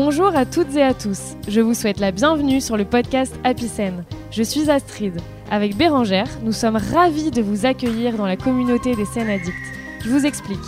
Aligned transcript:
Bonjour 0.00 0.36
à 0.36 0.46
toutes 0.46 0.76
et 0.76 0.82
à 0.84 0.94
tous. 0.94 1.34
Je 1.48 1.60
vous 1.60 1.74
souhaite 1.74 1.98
la 1.98 2.12
bienvenue 2.12 2.60
sur 2.60 2.76
le 2.76 2.84
podcast 2.84 3.34
Happy 3.42 3.68
Je 4.30 4.42
suis 4.44 4.70
Astrid. 4.70 5.20
Avec 5.50 5.76
Bérangère, 5.76 6.28
nous 6.44 6.52
sommes 6.52 6.76
ravis 6.76 7.32
de 7.32 7.42
vous 7.42 7.66
accueillir 7.66 8.16
dans 8.16 8.24
la 8.24 8.36
communauté 8.36 8.94
des 8.94 9.04
scènes 9.04 9.28
addictes. 9.28 9.56
Je 10.04 10.10
vous 10.10 10.24
explique. 10.24 10.60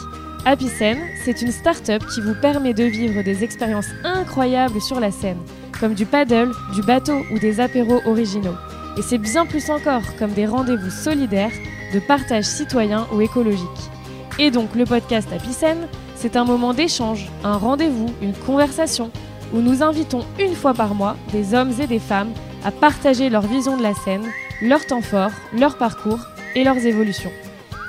Happy 0.45 0.66
c'est 0.69 1.43
une 1.43 1.53
start-up 1.53 2.03
qui 2.12 2.21
vous 2.21 2.35
permet 2.43 2.74
de 2.74 2.82
vivre 2.82 3.22
des 3.22 3.45
expériences 3.45 3.90
incroyables 4.03 4.80
sur 4.80 4.98
la 4.98 5.12
scène, 5.12 5.38
comme 5.78 5.94
du 5.94 6.06
paddle, 6.06 6.51
du 6.74 6.83
bateau 6.83 7.21
ou 7.33 7.38
des 7.38 7.60
apéros 7.60 8.01
originaux. 8.06 8.56
Et 8.99 9.03
c'est 9.03 9.19
bien 9.19 9.47
plus 9.47 9.71
encore, 9.71 10.17
comme 10.19 10.33
des 10.33 10.47
rendez-vous 10.47 10.90
solidaires, 10.90 11.54
de 11.94 12.01
partage 12.01 12.47
citoyen 12.47 13.06
ou 13.15 13.21
écologique. 13.21 13.90
Et 14.40 14.51
donc 14.51 14.74
le 14.74 14.87
podcast 14.87 15.28
Happy 15.33 15.53
c'est 16.20 16.37
un 16.37 16.45
moment 16.45 16.74
d'échange, 16.74 17.30
un 17.45 17.56
rendez-vous, 17.56 18.10
une 18.20 18.34
conversation, 18.34 19.10
où 19.55 19.60
nous 19.60 19.82
invitons 19.82 20.27
une 20.38 20.54
fois 20.54 20.74
par 20.74 20.95
mois 20.95 21.16
des 21.32 21.54
hommes 21.54 21.72
et 21.80 21.86
des 21.86 21.98
femmes 21.98 22.32
à 22.62 22.70
partager 22.70 23.30
leur 23.30 23.46
vision 23.46 23.78
de 23.78 23.82
la 23.82 23.95
scène, 23.95 24.26
leur 24.60 24.84
temps 24.84 25.00
fort, 25.00 25.30
leur 25.56 25.78
parcours 25.78 26.18
et 26.54 26.62
leurs 26.62 26.76
évolutions. 26.76 27.32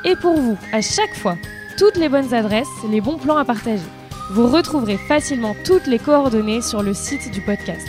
Et 0.05 0.15
pour 0.15 0.39
vous, 0.39 0.57
à 0.71 0.81
chaque 0.81 1.13
fois, 1.13 1.35
toutes 1.77 1.97
les 1.97 2.07
bonnes 2.07 2.33
adresses, 2.33 2.69
les 2.89 3.01
bons 3.01 3.17
plans 3.17 3.35
à 3.35 3.43
partager. 3.43 3.83
Vous 4.31 4.47
retrouverez 4.47 4.97
facilement 4.97 5.53
toutes 5.65 5.87
les 5.87 5.99
coordonnées 5.99 6.61
sur 6.61 6.83
le 6.83 6.93
site 6.93 7.31
du 7.31 7.41
podcast. 7.41 7.85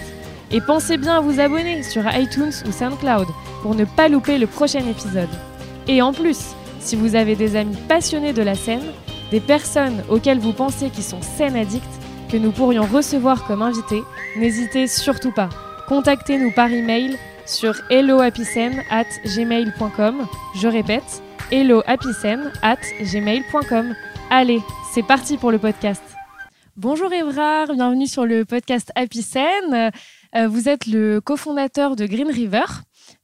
Et 0.51 0.61
pensez 0.61 0.97
bien 0.97 1.19
à 1.19 1.21
vous 1.21 1.39
abonner 1.39 1.85
sur 1.85 2.03
iTunes 2.17 2.53
ou 2.67 2.73
SoundCloud 2.73 3.29
pour 3.63 3.77
ne 3.77 3.85
pas 3.85 4.09
louper 4.09 4.39
le 4.39 4.49
prochain 4.49 4.85
épisode. 4.89 5.31
Et 5.87 6.03
en 6.03 6.13
plus, 6.13 6.39
si 6.81 6.97
vous 6.97 7.15
avez 7.15 7.37
des 7.37 7.55
amis 7.55 7.77
passionnés 7.89 8.33
de 8.33 8.43
la 8.43 8.57
scène, 8.57 8.83
des 9.33 9.41
personnes 9.41 10.05
auxquelles 10.11 10.39
vous 10.39 10.53
pensez 10.53 10.91
qui 10.91 11.03
sont 11.03 11.23
scène 11.23 11.57
addicts, 11.57 11.83
que 12.31 12.37
nous 12.37 12.53
pourrions 12.53 12.85
recevoir 12.85 13.47
comme 13.47 13.63
invités, 13.63 14.03
n'hésitez 14.37 14.87
surtout 14.87 15.33
pas. 15.33 15.49
Contactez-nous 15.89 16.53
par 16.53 16.71
email 16.71 17.17
sur 17.47 17.75
hellohappycen@gmail.com. 17.91 20.27
Je 20.55 20.69
répète, 20.69 21.23
hellohappycen@gmail.com. 21.51 23.95
Allez, 24.31 24.61
c'est 24.93 25.03
parti 25.03 25.39
pour 25.39 25.51
le 25.51 25.59
podcast. 25.59 26.05
Bonjour 26.77 27.13
Évrard, 27.13 27.75
bienvenue 27.75 28.07
sur 28.07 28.25
le 28.27 28.45
podcast 28.45 28.93
Happy 28.95 29.27
euh, 30.35 30.49
vous 30.49 30.67
êtes 30.69 30.87
le 30.87 31.21
cofondateur 31.21 31.97
de 31.97 32.07
Green 32.07 32.31
River. 32.31 32.65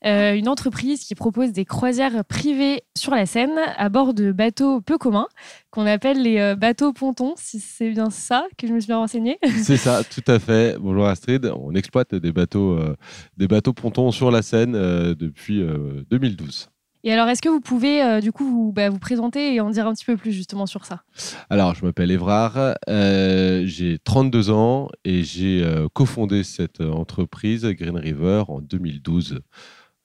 Euh, 0.07 0.35
une 0.35 0.49
entreprise 0.49 1.05
qui 1.05 1.17
propose 1.17 1.51
des 1.51 1.65
croisières 1.65 2.25
privées 2.25 2.83
sur 2.97 3.13
la 3.13 3.27
Seine 3.27 3.59
à 3.77 3.89
bord 3.89 4.15
de 4.15 4.31
bateaux 4.31 4.81
peu 4.81 4.97
communs 4.97 5.27
qu'on 5.71 5.87
appelle 5.87 6.23
les 6.23 6.39
euh, 6.39 6.55
bateaux 6.55 6.93
pontons, 6.93 7.35
si 7.37 7.59
c'est 7.59 7.91
bien 7.91 8.09
ça 8.09 8.47
que 8.57 8.69
je 8.69 8.73
me 8.73 8.79
suis 8.79 8.87
bien 8.87 8.99
renseigné. 8.99 9.39
C'est 9.63 9.77
ça, 9.77 10.03
tout 10.05 10.23
à 10.29 10.39
fait. 10.39 10.79
Bonjour 10.79 11.07
Astrid, 11.07 11.53
on 11.53 11.75
exploite 11.75 12.15
des 12.15 12.31
bateaux, 12.31 12.75
euh, 12.75 12.95
des 13.37 13.49
bateaux 13.49 13.73
pontons 13.73 14.13
sur 14.13 14.31
la 14.31 14.43
Seine 14.43 14.73
depuis 15.15 15.67
2012. 16.11 16.69
Et 17.05 17.13
alors, 17.13 17.29
est-ce 17.29 17.43
que 17.43 17.49
vous 17.49 17.61
pouvez 17.61 18.21
du 18.21 18.33
coup 18.33 18.45
vous, 18.45 18.73
bah, 18.73 18.91
vous, 18.91 18.99
présenter 18.99 19.55
et 19.55 19.61
en 19.61 19.71
dire 19.71 19.87
un 19.87 19.95
petit 19.95 20.05
peu 20.05 20.17
plus 20.17 20.33
justement 20.33 20.67
sur 20.67 20.85
ça? 20.85 21.03
Alors, 21.49 21.75
je 21.75 21.85
m'appelle 21.85 22.11
Évrard, 22.11 22.75
j'ai 22.87 23.99
32 24.05 24.51
ans 24.51 24.89
et 25.05 25.23
j'ai 25.23 25.65
cofondé 25.93 26.45
cette 26.45 26.81
entreprise 26.81 27.65
Green 27.65 27.97
River 27.97 28.45
en 28.49 28.61
2012. 28.61 29.41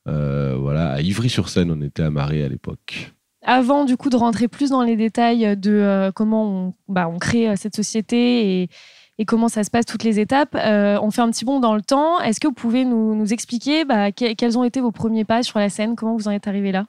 Euh, 0.07 0.55
voilà, 0.59 0.91
à 0.91 1.01
Ivry-sur-Seine, 1.01 1.71
on 1.71 1.81
était 1.81 2.03
à 2.03 2.09
Marais 2.09 2.43
à 2.43 2.49
l'époque. 2.49 3.13
Avant 3.45 3.83
du 3.83 3.97
coup 3.97 4.09
de 4.09 4.15
rentrer 4.15 4.47
plus 4.47 4.69
dans 4.69 4.83
les 4.83 4.95
détails 4.95 5.57
de 5.57 5.71
euh, 5.71 6.11
comment 6.11 6.45
on, 6.45 6.73
bah, 6.87 7.09
on 7.09 7.19
crée 7.19 7.49
euh, 7.49 7.55
cette 7.57 7.75
société 7.75 8.61
et, 8.61 8.69
comment 9.25 9.47
ça 9.47 9.63
se 9.63 9.69
passe 9.71 9.85
toutes 9.85 10.03
les 10.03 10.19
étapes, 10.19 10.53
on 10.53 11.09
fait 11.09 11.21
un 11.21 11.29
petit 11.29 11.45
bond 11.45 11.61
dans 11.61 11.75
le 11.75 11.81
temps. 11.81 12.19
Est-ce 12.19 12.41
que 12.41 12.47
vous 12.47 12.53
pouvez 12.53 12.83
nous, 12.83 13.31
expliquer 13.31 13.85
bah, 13.85 14.11
quels 14.11 14.57
ont 14.57 14.65
été 14.65 14.81
vos 14.81 14.91
premiers 14.91 15.23
pas 15.23 15.43
sur 15.43 15.59
la 15.59 15.69
scène? 15.69 15.95
Comment 15.95 16.17
vous 16.17 16.27
en 16.27 16.31
êtes 16.31 16.45
arrivé 16.45 16.73
là? 16.73 16.87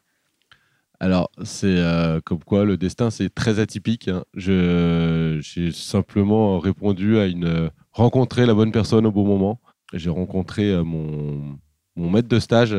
Alors, 0.98 1.30
c'est 1.44 1.80
comme 2.24 2.42
quoi 2.42 2.64
le 2.64 2.76
destin, 2.76 3.10
c'est 3.10 3.32
très 3.32 3.60
atypique. 3.60 4.08
Hein. 4.08 4.24
j'ai 4.34 5.70
simplement 5.70 6.58
répondu 6.58 7.18
à 7.18 7.26
une 7.26 7.70
rencontrer 7.92 8.46
la 8.46 8.54
bonne 8.54 8.72
personne 8.72 9.06
au 9.06 9.12
bon 9.12 9.24
moment. 9.24 9.60
J'ai 9.92 10.10
rencontré 10.10 10.82
mon, 10.82 11.56
mon 11.96 12.10
maître 12.10 12.28
de 12.28 12.38
stage 12.38 12.76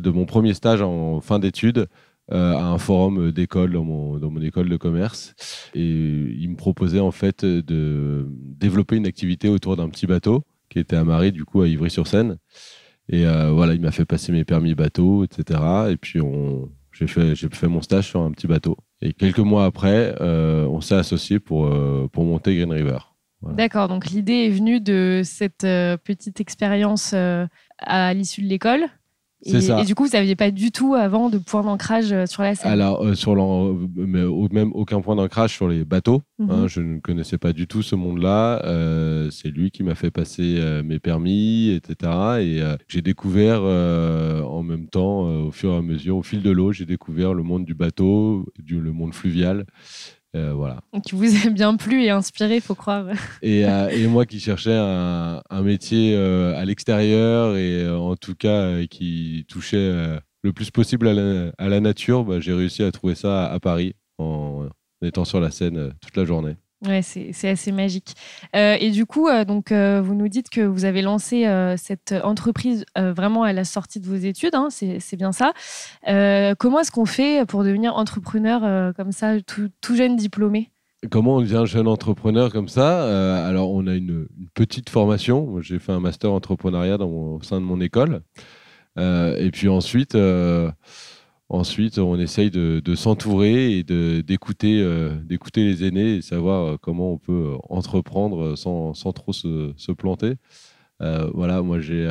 de 0.00 0.10
mon 0.10 0.26
premier 0.26 0.54
stage 0.54 0.82
en 0.82 1.20
fin 1.20 1.38
d'études 1.38 1.88
euh, 2.32 2.54
à 2.54 2.64
un 2.64 2.78
forum 2.78 3.30
d'école 3.32 3.72
dans 3.72 3.84
mon, 3.84 4.18
dans 4.18 4.30
mon 4.30 4.40
école 4.40 4.68
de 4.68 4.76
commerce. 4.76 5.34
Et 5.74 5.82
il 5.82 6.48
me 6.50 6.56
proposait 6.56 7.00
en 7.00 7.10
fait 7.10 7.44
de 7.44 8.26
développer 8.30 8.96
une 8.96 9.06
activité 9.06 9.48
autour 9.48 9.76
d'un 9.76 9.88
petit 9.88 10.06
bateau 10.06 10.44
qui 10.70 10.78
était 10.78 10.96
amarré 10.96 11.32
du 11.32 11.44
coup 11.44 11.62
à 11.62 11.68
Ivry-sur-Seine. 11.68 12.38
Et 13.10 13.26
euh, 13.26 13.50
voilà, 13.50 13.74
il 13.74 13.80
m'a 13.80 13.90
fait 13.90 14.06
passer 14.06 14.32
mes 14.32 14.44
permis 14.44 14.74
bateau, 14.74 15.24
etc. 15.24 15.60
Et 15.90 15.96
puis 15.96 16.20
j'ai 16.92 17.06
fait, 17.06 17.34
fait 17.34 17.68
mon 17.68 17.82
stage 17.82 18.08
sur 18.08 18.20
un 18.22 18.30
petit 18.30 18.46
bateau. 18.46 18.78
Et 19.02 19.12
quelques 19.12 19.38
mois 19.40 19.66
après, 19.66 20.16
euh, 20.20 20.64
on 20.66 20.80
s'est 20.80 20.94
associé 20.94 21.38
pour, 21.38 21.70
pour 22.10 22.24
monter 22.24 22.56
Green 22.56 22.72
River. 22.72 22.98
D'accord, 23.42 23.88
donc 23.88 24.06
l'idée 24.06 24.46
est 24.46 24.50
venue 24.50 24.80
de 24.80 25.20
cette 25.22 25.66
petite 26.04 26.40
expérience 26.40 27.14
à 27.78 28.14
l'issue 28.14 28.42
de 28.42 28.48
l'école 28.48 28.88
et, 29.46 29.84
du 29.84 29.94
coup, 29.94 30.04
vous 30.04 30.16
n'aviez 30.16 30.36
pas 30.36 30.50
du 30.50 30.70
tout 30.70 30.94
avant 30.94 31.28
de 31.28 31.38
point 31.38 31.62
d'ancrage 31.62 32.12
euh, 32.12 32.26
sur 32.26 32.42
la 32.42 32.54
Seine 32.54 32.72
Alors, 32.72 33.04
euh, 33.04 33.14
sur 33.14 33.34
même 33.34 34.72
aucun 34.74 35.00
point 35.00 35.16
d'ancrage 35.16 35.52
sur 35.52 35.68
les 35.68 35.84
bateaux. 35.84 36.22
Hein, 36.40 36.62
mhm. 36.62 36.68
je 36.68 36.80
ne 36.80 36.98
connaissais 37.00 37.38
pas 37.38 37.52
du 37.52 37.66
tout 37.66 37.82
ce 37.82 37.94
monde-là. 37.94 38.64
Euh, 38.64 39.30
c'est 39.30 39.48
lui 39.48 39.70
qui 39.70 39.82
m'a 39.82 39.94
fait 39.94 40.10
passer 40.10 40.60
mes 40.84 40.98
permis, 40.98 41.70
etc. 41.70 42.12
Et 42.40 42.62
j'ai 42.88 43.02
découvert 43.02 43.62
en 43.62 44.62
même 44.62 44.88
temps, 44.88 45.22
au 45.22 45.50
fur 45.50 45.72
et 45.72 45.76
à 45.76 45.82
mesure, 45.82 46.16
au 46.16 46.22
fil 46.22 46.42
de 46.42 46.50
l'eau, 46.50 46.72
j'ai 46.72 46.86
découvert 46.86 47.34
le 47.34 47.42
monde 47.42 47.64
du 47.64 47.74
bateau, 47.74 48.46
du, 48.58 48.80
le 48.80 48.92
monde 48.92 49.14
fluvial. 49.14 49.66
Euh, 50.34 50.52
voilà. 50.52 50.80
Qui 51.04 51.14
vous 51.14 51.46
a 51.46 51.50
bien 51.50 51.76
plu 51.76 52.02
et 52.02 52.10
inspiré, 52.10 52.60
faut 52.60 52.74
croire. 52.74 53.06
et, 53.42 53.64
euh, 53.64 53.88
et, 53.88 54.06
moi 54.06 54.26
qui 54.26 54.40
cherchais 54.40 54.74
un, 54.74 55.42
un 55.48 55.62
métier 55.62 56.14
euh, 56.16 56.56
à 56.56 56.64
l'extérieur 56.64 57.56
et 57.56 57.88
en 57.88 58.16
tout 58.16 58.34
cas 58.34 58.84
qui 58.86 59.44
touchait 59.48 59.92
le 60.42 60.52
plus 60.52 60.70
possible 60.70 61.08
à 61.08 61.14
la, 61.14 61.52
à 61.58 61.68
la 61.68 61.80
nature, 61.80 62.24
bah, 62.24 62.40
j'ai 62.40 62.52
réussi 62.52 62.82
à 62.82 62.90
trouver 62.90 63.14
ça 63.14 63.46
à, 63.46 63.60
Paris 63.60 63.94
en 64.18 64.66
étant 65.02 65.24
sur 65.24 65.40
la 65.40 65.50
scène 65.50 65.92
toute 66.00 66.16
la 66.16 66.24
journée. 66.24 66.56
Ouais, 66.86 67.00
c'est 67.02 67.48
assez 67.48 67.72
magique. 67.72 68.14
Euh, 68.54 68.76
et 68.78 68.90
du 68.90 69.06
coup, 69.06 69.28
euh, 69.28 69.44
donc, 69.44 69.72
euh, 69.72 70.02
vous 70.02 70.14
nous 70.14 70.28
dites 70.28 70.50
que 70.50 70.60
vous 70.60 70.84
avez 70.84 71.00
lancé 71.00 71.46
cette 71.76 72.14
entreprise 72.24 72.84
vraiment 72.96 73.42
à 73.42 73.52
la 73.52 73.64
sortie 73.64 74.00
de 74.00 74.06
vos 74.06 74.16
études, 74.16 74.54
hein, 74.54 74.68
c'est 74.70 75.16
bien 75.16 75.32
ça. 75.32 75.52
comment 76.58 76.80
est-ce 76.80 76.90
qu'on 76.90 77.06
fait 77.06 77.46
pour 77.46 77.64
devenir 77.64 77.96
entrepreneur 77.96 78.92
comme 78.94 79.12
ça, 79.12 79.40
tout, 79.40 79.70
jeune 79.94 80.16
diplômé? 80.16 80.70
Comment 81.10 81.36
on 81.36 81.40
devient 81.40 81.64
jeune 81.66 81.86
entrepreneur 81.86 82.50
comme 82.50 82.68
ça? 82.68 83.46
Alors, 83.46 83.70
on 83.70 83.86
a 83.86 83.94
une, 83.94 84.26
petite 84.54 84.90
formation. 84.90 85.60
J'ai 85.60 85.78
fait 85.78 85.92
un 85.92 86.00
master 86.00 86.32
entrepreneuriat 86.32 86.98
au 87.00 87.40
sein 87.42 87.60
de 87.60 87.66
mon 87.66 87.80
école. 87.80 88.22
et 88.98 89.50
puis 89.52 89.68
ensuite 89.68 90.16
Ensuite, 91.50 91.98
on 91.98 92.18
essaye 92.18 92.50
de, 92.50 92.94
s'entourer 92.94 93.78
et 93.78 93.82
d'écouter 94.22 94.80
euh, 94.80 95.14
les 95.56 95.84
aînés 95.84 96.16
et 96.16 96.22
savoir 96.22 96.66
euh, 96.66 96.76
comment 96.80 97.12
on 97.12 97.18
peut 97.18 97.52
euh, 97.52 97.56
entreprendre 97.68 98.56
sans, 98.56 98.92
trop 99.12 99.32
se, 99.32 99.92
planter. 99.92 100.34
voilà, 101.00 101.62
moi 101.62 101.80
j'ai 101.80 102.08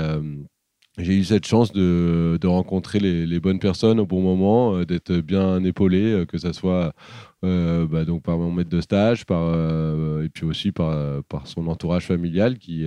eu 1.00 1.24
cette 1.24 1.48
chance 1.48 1.72
de, 1.74 2.40
rencontrer 2.46 3.00
les, 3.00 3.40
bonnes 3.40 3.60
personnes 3.60 4.00
au 4.00 4.06
bon 4.06 4.22
moment, 4.22 4.84
d'être 4.84 5.14
bien 5.16 5.64
épaulé, 5.64 6.26
que 6.28 6.38
ce 6.38 6.54
soit 6.54 6.94
bah, 7.42 8.06
donc 8.06 8.22
par 8.22 8.38
mon 8.38 8.52
maître 8.52 8.70
de 8.70 8.82
stage, 8.82 9.22
et 9.22 10.30
puis 10.30 10.46
aussi 10.46 10.72
par, 10.72 11.24
par 11.24 11.48
son 11.48 11.68
entourage 11.68 12.06
familial 12.06 12.60
qui, 12.60 12.86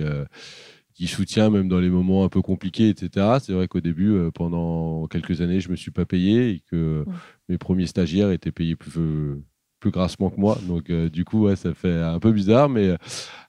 qui 0.97 1.05
soutient 1.05 1.51
même 1.51 1.67
dans 1.67 1.79
les 1.79 1.91
moments 1.91 2.23
un 2.23 2.29
peu 2.29 2.41
compliqués, 2.41 2.89
etc. 2.89 3.37
C'est 3.39 3.53
vrai 3.53 3.67
qu'au 3.67 3.81
début, 3.81 4.13
euh, 4.13 4.31
pendant 4.31 5.05
quelques 5.05 5.41
années, 5.41 5.59
je 5.59 5.69
me 5.69 5.75
suis 5.75 5.91
pas 5.91 6.05
payé 6.05 6.49
et 6.49 6.63
que 6.71 7.05
mes 7.49 7.59
premiers 7.59 7.85
stagiaires 7.85 8.31
étaient 8.31 8.51
payés 8.51 8.75
plus, 8.75 9.39
plus 9.79 9.91
grassement 9.91 10.31
que 10.31 10.39
moi. 10.39 10.57
Donc, 10.67 10.89
euh, 10.89 11.07
du 11.07 11.23
coup, 11.23 11.55
ça 11.55 11.75
fait 11.75 12.01
un 12.01 12.19
peu 12.19 12.31
bizarre, 12.31 12.67
mais 12.67 12.87
euh, 12.87 12.97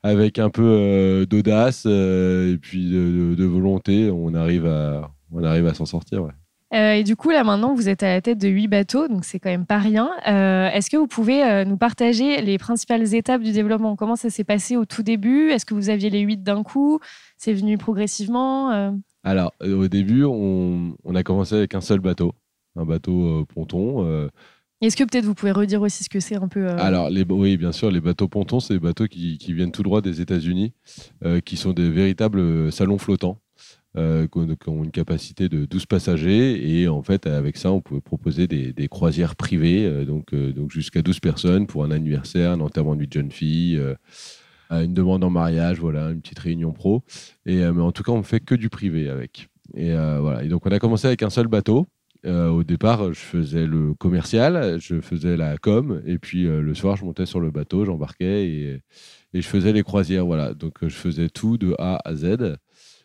avec 0.02 0.38
un 0.38 0.50
peu 0.50 1.26
d'audace 1.28 1.86
et 1.86 2.58
puis 2.60 2.90
de, 2.90 3.44
volonté, 3.44 4.10
on 4.10 4.34
arrive 4.34 4.66
à, 4.66 5.10
on 5.32 5.42
arrive 5.42 5.66
à 5.66 5.72
s'en 5.72 5.86
sortir. 5.86 6.28
Et 6.70 7.02
du 7.02 7.16
coup, 7.16 7.30
là 7.30 7.44
maintenant, 7.44 7.74
vous 7.74 7.88
êtes 7.88 8.02
à 8.02 8.08
la 8.08 8.20
tête 8.20 8.38
de 8.38 8.48
huit 8.48 8.68
bateaux, 8.68 9.08
donc 9.08 9.24
c'est 9.24 9.38
quand 9.38 9.50
même 9.50 9.66
pas 9.66 9.78
rien. 9.78 10.10
Est-ce 10.26 10.90
que 10.90 10.96
vous 10.96 11.06
pouvez 11.06 11.64
nous 11.64 11.76
partager 11.76 12.42
les 12.42 12.58
principales 12.58 13.14
étapes 13.14 13.42
du 13.42 13.52
développement? 13.52 13.96
Comment 13.96 14.16
ça 14.16 14.30
s'est 14.30 14.44
passé 14.44 14.76
au 14.76 14.84
tout 14.84 15.02
début? 15.02 15.50
Est-ce 15.50 15.64
que 15.64 15.74
vous 15.74 15.88
aviez 15.88 16.10
les 16.10 16.20
huit 16.20 16.42
d'un 16.42 16.62
coup? 16.62 17.00
C'est 17.38 17.54
venu 17.54 17.78
progressivement 17.78 18.72
euh? 18.72 18.90
Alors, 19.24 19.52
euh, 19.62 19.76
au 19.76 19.88
début, 19.88 20.24
on, 20.24 20.94
a 21.14 21.22
commencé 21.22 21.54
avec 21.54 21.74
un 21.74 21.80
seul 21.80 22.00
bateau, 22.00 22.34
un 22.76 22.84
bateau 22.84 23.40
euh, 23.40 23.44
ponton. 23.44 24.28
Est-ce 24.80 24.96
que 24.96 25.04
peut-être 25.04 25.24
vous 25.24 25.34
pouvez 25.34 25.52
redire 25.52 25.82
aussi 25.82 26.04
ce 26.04 26.08
que 26.08 26.20
c'est 26.20 26.36
un 26.36 26.48
peu 26.48 26.68
Alors, 26.68 27.10
les, 27.10 27.24
oui, 27.24 27.56
bien 27.56 27.72
sûr, 27.72 27.90
les 27.90 28.00
bateaux 28.00 28.28
pontons, 28.28 28.60
c'est 28.60 28.74
des 28.74 28.80
bateaux 28.80 29.06
qui, 29.06 29.38
qui, 29.38 29.52
viennent 29.52 29.72
tout 29.72 29.82
droit 29.82 30.00
des 30.00 30.20
États-Unis, 30.20 30.72
qui 31.44 31.56
sont 31.56 31.72
des 31.72 31.90
véritables 31.90 32.70
salons 32.70 32.98
flottants. 32.98 33.40
Euh, 33.98 34.28
qui 34.28 34.68
ont 34.68 34.84
une 34.84 34.92
capacité 34.92 35.48
de 35.48 35.64
12 35.64 35.86
passagers. 35.86 36.80
Et 36.80 36.86
en 36.86 37.02
fait, 37.02 37.26
avec 37.26 37.56
ça, 37.56 37.72
on 37.72 37.80
pouvait 37.80 38.00
proposer 38.00 38.46
des, 38.46 38.88
croisières 38.88 39.34
privées, 39.34 39.86
euh, 39.86 40.04
donc, 40.04 40.32
euh, 40.32 40.52
donc 40.52 40.70
jusqu'à 40.70 41.02
12 41.02 41.18
personnes 41.18 41.66
pour 41.66 41.82
un 41.82 41.90
anniversaire, 41.90 42.52
un 42.52 42.60
enterrement 42.60 42.94
de 42.94 43.06
jeune 43.10 43.32
fille, 43.32 43.80
une 44.70 44.94
demande 44.94 45.24
en 45.24 45.30
mariage, 45.30 45.80
voilà, 45.80 46.10
une 46.10 46.20
petite 46.20 46.38
réunion 46.38 46.72
pro. 46.72 47.02
Et, 47.44 47.56
mais 47.56 47.82
en 47.82 47.90
tout 47.90 48.04
cas, 48.04 48.12
on 48.12 48.18
ne 48.18 48.22
fait 48.22 48.40
que 48.40 48.54
du 48.54 48.68
privé 48.68 49.08
avec. 49.08 49.48
Et, 49.74 49.92
voilà. 49.92 50.44
et 50.44 50.48
donc, 50.48 50.64
on 50.64 50.70
a 50.70 50.78
commencé 50.78 51.08
avec 51.08 51.24
un 51.24 51.30
seul 51.30 51.48
bateau. 51.48 51.88
au 52.24 52.62
départ, 52.62 53.12
je 53.12 53.18
faisais 53.18 53.66
le 53.66 53.94
commercial, 53.94 54.78
je 54.78 55.00
faisais 55.00 55.36
la 55.36 55.56
com, 55.56 56.02
et 56.06 56.18
puis 56.18 56.44
le 56.44 56.74
soir, 56.74 56.96
je 56.96 57.04
montais 57.04 57.26
sur 57.26 57.40
le 57.40 57.50
bateau, 57.50 57.84
j'embarquais 57.84 58.46
et, 58.46 58.82
et, 59.34 59.40
je 59.40 59.48
faisais 59.48 59.72
les 59.72 59.82
croisières. 59.82 60.26
Voilà. 60.26 60.54
Donc, 60.54 60.74
je 60.82 60.94
faisais 60.94 61.30
tout 61.30 61.56
de 61.58 61.74
A 61.78 61.98
à 62.04 62.14
Z. 62.14 62.58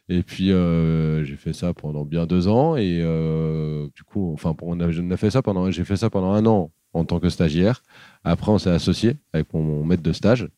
Et 0.09 0.21
puis, 0.23 0.51
euh, 0.51 1.23
j'ai 1.23 1.35
fait 1.35 1.53
ça 1.53 1.73
pendant 1.73 2.05
bien 2.05 2.25
deux 2.25 2.47
ans. 2.47 2.75
Et 2.75 3.00
euh, 3.01 3.88
du 3.95 4.03
coup, 4.03 4.33
enfin, 4.33 4.55
on 4.61 4.79
a, 4.79 5.17
fait 5.17 5.29
ça 5.29 5.41
pendant, 5.41 5.71
j'ai 5.71 5.85
fait 5.85 5.95
ça 5.95 6.09
pendant 6.09 6.31
un 6.31 6.45
an 6.45 6.71
en 6.94 7.05
tant 7.05 7.19
que 7.19 7.29
stagiaire. 7.29 7.81
Après, 8.23 8.51
on 8.51 8.57
s'est 8.57 8.69
associé 8.69 9.17
avec 9.31 9.53
mon, 9.53 9.83
maître 9.83 10.03
de 10.03 10.13
stage. 10.13 10.50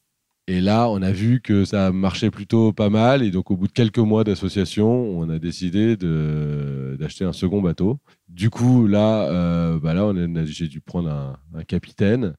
Et 0.47 0.61
là, 0.61 0.89
on 0.89 1.01
a 1.01 1.11
vu 1.11 1.41
que 1.41 1.65
ça 1.65 1.91
marchait 1.91 2.29
plutôt 2.29 2.71
pas 2.71 2.89
mal. 2.89 3.23
Et 3.23 3.31
donc, 3.31 3.51
au 3.51 3.57
bout 3.57 3.67
de 3.67 3.71
quelques 3.71 3.99
mois 3.99 4.23
d'association, 4.23 4.87
on 4.91 5.29
a 5.29 5.39
décidé 5.39 5.95
d'acheter 5.95 7.25
un 7.25 7.33
second 7.33 7.61
bateau. 7.61 7.99
Du 8.27 8.49
coup, 8.49 8.87
là, 8.87 9.27
euh, 9.29 9.79
bah 9.79 9.93
là 9.93 10.11
j'ai 10.45 10.67
dû 10.67 10.81
prendre 10.81 11.09
un, 11.09 11.37
un 11.53 11.63
capitaine. 11.63 12.35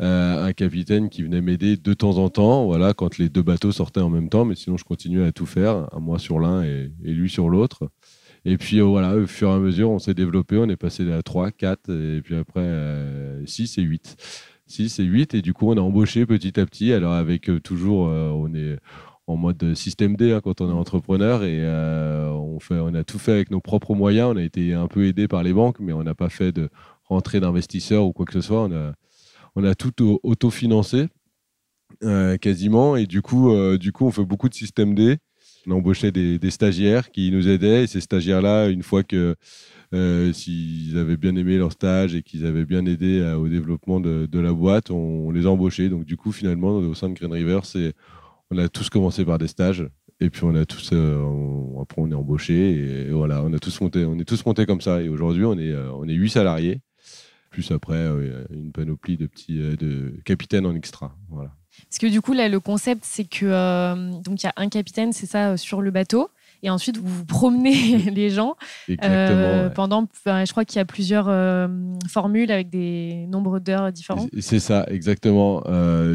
Euh, 0.00 0.44
un 0.44 0.52
capitaine 0.52 1.08
qui 1.08 1.22
venait 1.22 1.40
m'aider 1.40 1.76
de 1.76 1.92
temps 1.92 2.18
en 2.18 2.28
temps, 2.28 2.66
voilà, 2.66 2.94
quand 2.94 3.18
les 3.18 3.28
deux 3.28 3.42
bateaux 3.42 3.72
sortaient 3.72 4.00
en 4.00 4.10
même 4.10 4.28
temps, 4.28 4.44
mais 4.44 4.54
sinon 4.54 4.76
je 4.76 4.84
continuais 4.84 5.26
à 5.26 5.32
tout 5.32 5.46
faire, 5.46 5.88
moi 5.98 6.20
sur 6.20 6.38
l'un 6.38 6.62
et, 6.62 6.92
lui 7.02 7.28
sur 7.28 7.48
l'autre. 7.48 7.90
Et 8.44 8.56
puis 8.58 8.78
euh, 8.78 8.84
voilà, 8.84 9.16
au 9.16 9.26
fur 9.26 9.50
et 9.50 9.54
à 9.54 9.58
mesure, 9.58 9.90
on 9.90 9.98
s'est 9.98 10.14
développé, 10.14 10.56
on 10.56 10.68
est 10.68 10.76
passé 10.76 11.10
à 11.10 11.20
3, 11.22 11.50
4, 11.50 11.90
et 11.90 12.20
puis 12.22 12.36
après 12.36 12.62
6 13.44 13.78
euh, 13.78 13.82
et 13.82 13.84
8. 13.84 14.16
6 14.68 15.00
et 15.00 15.02
8, 15.02 15.34
et 15.34 15.42
du 15.42 15.52
coup 15.52 15.68
on 15.68 15.76
a 15.76 15.80
embauché 15.80 16.26
petit 16.26 16.60
à 16.60 16.66
petit, 16.66 16.92
alors 16.92 17.14
avec 17.14 17.50
toujours, 17.64 18.02
on 18.02 18.54
est 18.54 18.78
en 19.26 19.36
mode 19.36 19.74
système 19.74 20.14
D 20.14 20.32
hein, 20.32 20.40
quand 20.40 20.60
on 20.60 20.70
est 20.70 20.72
entrepreneur 20.72 21.42
et 21.42 21.60
on, 22.30 22.60
fait, 22.60 22.78
on 22.78 22.94
a 22.94 23.02
tout 23.02 23.18
fait 23.18 23.32
avec 23.32 23.50
nos 23.50 23.60
propres 23.60 23.94
moyens. 23.94 24.30
On 24.34 24.36
a 24.36 24.42
été 24.42 24.74
un 24.74 24.86
peu 24.86 25.06
aidé 25.06 25.26
par 25.26 25.42
les 25.42 25.52
banques, 25.52 25.80
mais 25.80 25.92
on 25.92 26.02
n'a 26.02 26.14
pas 26.14 26.28
fait 26.28 26.52
de 26.52 26.68
rentrée 27.04 27.40
d'investisseurs 27.40 28.04
ou 28.04 28.12
quoi 28.12 28.26
que 28.26 28.34
ce 28.34 28.42
soit. 28.42 28.68
On 29.58 29.64
a 29.64 29.74
tout 29.74 30.20
autofinancé 30.22 31.08
euh, 32.04 32.36
quasiment. 32.36 32.94
Et 32.94 33.06
du 33.06 33.22
coup, 33.22 33.52
euh, 33.52 33.76
du 33.76 33.90
coup, 33.90 34.06
on 34.06 34.12
fait 34.12 34.24
beaucoup 34.24 34.48
de 34.48 34.54
système 34.54 34.94
D. 34.94 35.16
On 35.66 35.72
embauchait 35.72 36.12
des, 36.12 36.50
stagiaires 36.50 37.10
qui 37.10 37.32
nous 37.32 37.48
aidaient. 37.48 37.82
Et 37.82 37.86
ces 37.88 38.00
stagiaires-là, 38.00 38.68
une 38.68 38.84
fois 38.84 39.02
que 39.02 39.34
euh, 39.94 40.32
s'ils 40.32 40.96
avaient 40.96 41.16
bien 41.16 41.34
aimé 41.34 41.58
leur 41.58 41.72
stage 41.72 42.14
et 42.14 42.22
qu'ils 42.22 42.46
avaient 42.46 42.64
bien 42.64 42.86
aidé 42.86 43.20
au 43.36 43.48
développement 43.48 43.98
de, 43.98 44.38
la 44.38 44.52
boîte, 44.52 44.92
on, 44.92 45.32
les 45.32 45.44
a 45.44 45.50
embauchés. 45.50 45.88
Donc 45.88 46.04
du 46.04 46.16
coup, 46.16 46.30
finalement, 46.30 46.76
au 46.76 46.94
sein 46.94 47.08
de 47.08 47.14
Green 47.14 47.32
River, 47.32 47.60
c'est, 47.64 47.94
on 48.52 48.58
a 48.58 48.68
tous 48.68 48.88
commencé 48.90 49.24
par 49.24 49.38
des 49.38 49.48
stages. 49.48 49.84
Et 50.20 50.30
puis 50.30 50.44
on 50.44 50.54
a 50.54 50.64
tous, 50.66 50.92
après 51.80 52.02
on 52.02 52.10
est 52.10 52.14
embauché 52.14 53.06
et, 53.06 53.10
voilà, 53.10 53.42
on 53.44 53.52
a 53.52 53.58
tous 53.58 53.80
monté, 53.80 54.04
on 54.04 54.18
est 54.18 54.24
tous 54.24 54.46
montés 54.46 54.66
comme 54.66 54.80
ça. 54.80 55.02
Et 55.02 55.08
aujourd'hui, 55.08 55.44
on 55.44 55.58
est, 55.58 55.74
on 55.74 56.04
est 56.08 56.14
8 56.14 56.30
salariés 56.30 56.80
plus 57.58 57.72
après 57.72 57.96
euh, 57.96 58.44
une 58.50 58.70
panoplie 58.70 59.16
de 59.16 59.26
petits 59.26 59.60
euh, 59.60 59.74
de 59.74 60.14
capitaines 60.24 60.64
en 60.64 60.76
extra. 60.76 61.16
Voilà. 61.28 61.50
Parce 61.88 61.98
que 61.98 62.06
du 62.06 62.20
coup, 62.20 62.32
là, 62.32 62.48
le 62.48 62.60
concept, 62.60 63.02
c'est 63.04 63.24
que 63.24 63.46
euh, 63.46 64.12
donc 64.20 64.40
il 64.42 64.46
y 64.46 64.48
a 64.48 64.52
un 64.56 64.68
capitaine, 64.68 65.12
c'est 65.12 65.26
ça, 65.26 65.56
sur 65.56 65.82
le 65.82 65.90
bateau. 65.90 66.28
Et 66.62 66.70
ensuite, 66.70 66.98
vous 66.98 67.08
vous 67.08 67.24
promenez 67.24 67.98
les 68.14 68.30
gens 68.30 68.54
Exactement, 68.88 69.70
pendant. 69.74 70.08
je 70.24 70.50
crois 70.52 70.64
qu'il 70.64 70.76
y 70.76 70.80
a 70.80 70.84
plusieurs 70.84 71.26
formules 72.08 72.50
avec 72.50 72.68
des 72.68 73.26
nombres 73.28 73.58
d'heures 73.58 73.92
différents. 73.92 74.26
C'est 74.40 74.58
ça, 74.58 74.84
exactement. 74.88 75.62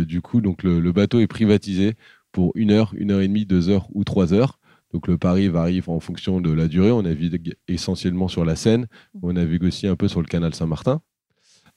du 0.03 0.21
coup, 0.21 0.41
donc 0.41 0.63
le, 0.63 0.91
bateau 0.91 1.21
est 1.21 1.27
privatisé 1.27 1.95
pour 2.33 2.51
une 2.55 2.71
heure, 2.71 2.93
une 2.97 3.11
heure 3.11 3.21
et 3.21 3.27
demie, 3.27 3.45
deux 3.45 3.69
heures 3.69 3.87
ou 3.93 4.03
trois 4.03 4.33
heures. 4.33 4.59
Donc 4.93 5.07
le 5.07 5.17
pari 5.17 5.47
varie 5.47 5.81
en 5.87 5.99
fonction 5.99 6.39
de 6.39 6.51
la 6.51 6.67
durée. 6.67 6.91
On 6.91 7.01
navigue 7.01 7.55
essentiellement 7.67 8.27
sur 8.27 8.45
la 8.45 8.55
Seine. 8.55 8.83
Mmh. 8.83 9.19
On 9.23 9.33
navigue 9.33 9.63
aussi 9.63 9.87
un 9.87 9.95
peu 9.95 10.07
sur 10.07 10.21
le 10.21 10.27
canal 10.27 10.53
Saint-Martin. 10.53 11.01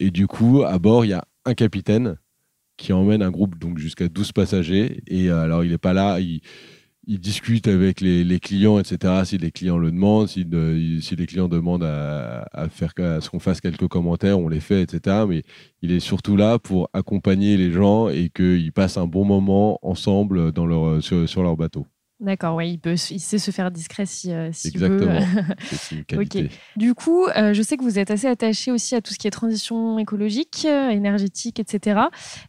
Et 0.00 0.10
du 0.10 0.26
coup, 0.26 0.62
à 0.62 0.78
bord, 0.78 1.04
il 1.04 1.08
y 1.08 1.14
a 1.14 1.24
un 1.44 1.54
capitaine 1.54 2.18
qui 2.76 2.92
emmène 2.92 3.22
un 3.22 3.30
groupe 3.30 3.58
donc 3.58 3.78
jusqu'à 3.78 4.08
12 4.08 4.32
passagers. 4.32 5.02
Et 5.06 5.30
euh, 5.30 5.42
alors, 5.42 5.64
il 5.64 5.70
n'est 5.70 5.78
pas 5.78 5.94
là, 5.94 6.20
il, 6.20 6.40
discute 7.06 7.68
avec 7.68 8.00
les, 8.00 8.40
clients, 8.40 8.78
etc. 8.78 9.22
Si 9.24 9.38
les 9.38 9.52
clients 9.52 9.78
le 9.78 9.90
demandent, 9.92 10.28
si, 10.28 10.44
les 10.44 11.26
clients 11.26 11.48
demandent 11.48 11.84
à, 11.84 12.68
faire 12.68 12.92
ce 12.96 13.30
qu'on 13.30 13.38
fasse 13.38 13.60
quelques 13.60 13.88
commentaires, 13.88 14.38
on 14.38 14.48
les 14.48 14.60
fait, 14.60 14.82
etc. 14.82 15.24
Mais 15.28 15.44
il 15.82 15.92
est 15.92 16.00
surtout 16.00 16.36
là 16.36 16.58
pour 16.58 16.90
accompagner 16.92 17.56
les 17.56 17.70
gens 17.70 18.08
et 18.08 18.28
qu'ils 18.28 18.72
passent 18.72 18.98
un 18.98 19.06
bon 19.06 19.24
moment 19.24 19.78
ensemble 19.82 20.52
sur 21.00 21.42
leur 21.42 21.56
bateau. 21.56 21.86
D'accord, 22.18 22.54
ouais, 22.54 22.70
il, 22.70 22.78
peut, 22.78 22.94
il 23.10 23.20
sait 23.20 23.38
se 23.38 23.50
faire 23.50 23.70
discret 23.70 24.06
si, 24.06 24.32
euh, 24.32 24.46
Exactement. 24.46 25.20
C'est 25.70 25.96
une 25.96 26.04
qualité. 26.04 26.50
Du 26.74 26.94
coup, 26.94 27.26
euh, 27.26 27.52
je 27.52 27.60
sais 27.60 27.76
que 27.76 27.82
vous 27.82 27.98
êtes 27.98 28.10
assez 28.10 28.26
attaché 28.26 28.72
aussi 28.72 28.94
à 28.94 29.02
tout 29.02 29.12
ce 29.12 29.18
qui 29.18 29.26
est 29.26 29.30
transition 29.30 29.98
écologique, 29.98 30.66
euh, 30.66 30.88
énergétique, 30.88 31.60
etc. 31.60 32.00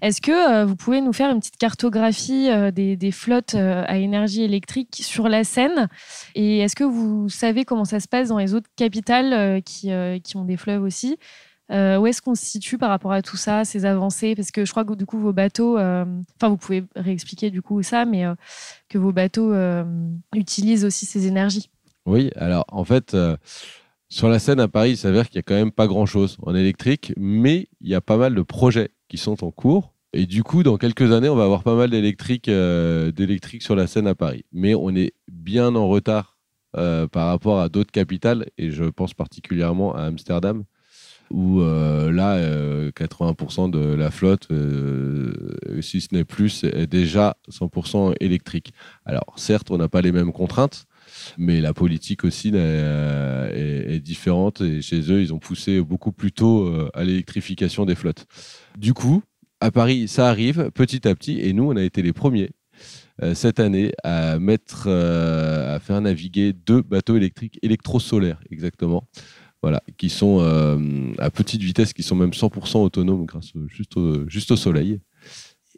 Est-ce 0.01 0.21
que 0.21 0.63
vous 0.63 0.77
pouvez 0.77 1.01
nous 1.01 1.11
faire 1.11 1.31
une 1.31 1.39
petite 1.39 1.57
cartographie 1.57 2.49
des, 2.71 2.95
des, 2.95 3.11
flottes 3.11 3.55
à 3.55 3.97
énergie 3.97 4.43
électrique 4.43 5.01
sur 5.03 5.27
la 5.27 5.43
Seine? 5.43 5.89
Et 6.33 6.59
est-ce 6.59 6.75
que 6.75 6.85
vous 6.85 7.27
savez 7.27 7.65
comment 7.65 7.85
ça 7.85 7.99
se 7.99 8.07
passe 8.07 8.29
dans 8.29 8.37
les 8.37 8.53
autres 8.53 8.69
capitales 8.77 9.61
qui, 9.63 9.91
qui 10.23 10.37
ont 10.37 10.45
des 10.45 10.57
fleuves 10.57 10.83
aussi? 10.83 11.17
Euh, 11.71 11.97
où 11.97 12.07
est-ce 12.07 12.21
qu'on 12.21 12.35
se 12.35 12.45
situe 12.45 12.77
par 12.77 12.89
rapport 12.89 13.11
à 13.11 13.21
tout 13.21 13.37
ça, 13.37 13.65
ces 13.65 13.85
avancées? 13.85 14.35
Parce 14.35 14.51
que 14.51 14.65
je 14.65 14.71
crois 14.71 14.85
que 14.85 14.93
du 14.93 15.05
coup, 15.05 15.19
vos 15.19 15.33
bateaux, 15.33 15.77
euh, 15.77 16.05
enfin, 16.35 16.49
vous 16.49 16.57
pouvez 16.57 16.85
réexpliquer 16.95 17.49
du 17.49 17.61
coup 17.61 17.81
ça, 17.83 18.05
mais 18.05 18.25
euh, 18.25 18.35
que 18.89 18.97
vos 18.97 19.11
bateaux 19.11 19.53
utilisent 20.33 20.85
aussi 20.85 21.05
ces 21.05 21.27
énergies. 21.27 21.69
Oui, 22.05 22.31
alors 22.35 22.65
en 22.69 22.85
fait, 22.85 23.17
sur 24.07 24.29
la 24.29 24.39
scène 24.39 24.59
à 24.59 24.67
Paris, 24.67 24.91
il 24.91 24.97
s'avère 24.97 25.29
qu'il 25.29 25.37
n'y 25.37 25.41
a 25.41 25.43
quand 25.43 25.55
même 25.55 25.71
pas 25.71 25.87
grand-chose 25.87 26.37
en 26.41 26.55
électrique, 26.55 27.13
mais 27.17 27.67
il 27.81 27.89
y 27.89 27.95
a 27.95 28.01
pas 28.01 28.17
mal 28.17 28.33
de 28.33 28.41
projets 28.41 28.91
qui 29.09 29.17
sont 29.17 29.43
en 29.43 29.51
cours. 29.51 29.93
Et 30.13 30.25
du 30.25 30.41
coup, 30.41 30.63
dans 30.63 30.77
quelques 30.77 31.11
années, 31.11 31.27
on 31.27 31.35
va 31.35 31.43
avoir 31.43 31.63
pas 31.63 31.75
mal 31.75 31.89
d'électrique 31.89 32.49
d'électrique 32.49 33.61
sur 33.61 33.75
la 33.75 33.87
scène 33.87 34.07
à 34.07 34.15
Paris. 34.15 34.45
Mais 34.53 34.73
on 34.73 34.95
est 34.95 35.13
bien 35.27 35.75
en 35.75 35.89
retard 35.89 36.37
par 36.71 37.27
rapport 37.27 37.59
à 37.59 37.67
d'autres 37.67 37.91
capitales, 37.91 38.45
et 38.57 38.71
je 38.71 38.85
pense 38.85 39.13
particulièrement 39.13 39.93
à 39.93 40.03
Amsterdam 40.03 40.63
où 41.31 41.61
euh, 41.61 42.11
là, 42.11 42.39
80% 42.91 43.67
euh, 43.67 43.67
de 43.69 43.95
la 43.95 44.11
flotte, 44.11 44.47
euh, 44.51 45.33
si 45.81 46.01
ce 46.01 46.13
n'est 46.13 46.23
plus, 46.23 46.63
est 46.63 46.87
déjà 46.87 47.37
100% 47.51 48.15
électrique. 48.19 48.73
Alors, 49.05 49.33
certes, 49.37 49.71
on 49.71 49.77
n'a 49.77 49.87
pas 49.87 50.01
les 50.01 50.11
mêmes 50.11 50.31
contraintes, 50.31 50.85
mais 51.37 51.61
la 51.61 51.73
politique 51.73 52.23
aussi 52.23 52.51
est, 52.53 53.99
différente 53.99 54.61
et 54.61 54.81
chez 54.81 55.11
eux, 55.11 55.21
ils 55.21 55.33
ont 55.33 55.39
poussé 55.39 55.81
beaucoup 55.81 56.11
plus 56.11 56.31
tôt 56.31 56.71
à 56.93 57.03
l'électrification 57.03 57.85
des 57.85 57.95
flottes. 57.95 58.25
Du 58.77 58.93
coup, 58.93 59.23
à 59.59 59.71
Paris, 59.71 60.07
ça 60.07 60.29
arrive 60.29 60.71
petit 60.71 61.07
à 61.07 61.15
petit 61.15 61.39
et 61.41 61.51
nous, 61.53 61.71
on 61.71 61.75
a 61.75 61.81
été 61.81 62.01
les 62.01 62.13
premiers 62.13 62.51
cette 63.33 63.59
année 63.59 63.91
à 64.03 64.37
mettre, 64.37 64.87
à 64.87 65.79
faire 65.79 65.99
naviguer 65.99 66.53
deux 66.53 66.83
bateaux 66.83 67.17
électriques 67.17 67.57
électro-solaires, 67.63 68.39
exactement 68.51 69.07
voilà, 69.61 69.81
qui 69.97 70.09
sont 70.09 70.39
euh, 70.41 70.77
à 71.17 71.29
petite 71.29 71.61
vitesse, 71.61 71.93
qui 71.93 72.03
sont 72.03 72.15
même 72.15 72.31
100% 72.31 72.77
autonomes 72.77 73.25
grâce 73.25 73.53
juste, 73.67 73.97
au, 73.97 74.27
juste 74.29 74.51
au 74.51 74.55
soleil. 74.55 74.99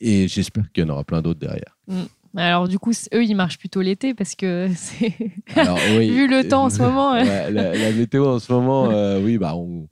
Et 0.01 0.27
j'espère 0.27 0.71
qu'il 0.71 0.83
y 0.83 0.87
en 0.87 0.89
aura 0.89 1.03
plein 1.03 1.21
d'autres 1.21 1.39
derrière. 1.39 1.77
Mm. 1.87 2.03
Alors 2.37 2.67
du 2.67 2.77
coup, 2.77 2.91
eux, 3.13 3.23
ils 3.23 3.35
marchent 3.35 3.57
plutôt 3.57 3.81
l'été 3.81 4.13
parce 4.13 4.35
que 4.35 4.69
c'est 4.75 5.15
vu 5.17 6.27
le 6.27 6.47
temps 6.47 6.65
en 6.65 6.69
ce 6.69 6.81
moment. 6.81 7.13
la, 7.15 7.91
météo 7.93 8.27
en 8.27 8.39
ce 8.39 8.51
moment, 8.51 8.91
euh, 8.91 9.19
oui, 9.23 9.37
bah 9.37 9.55
on, 9.55 9.87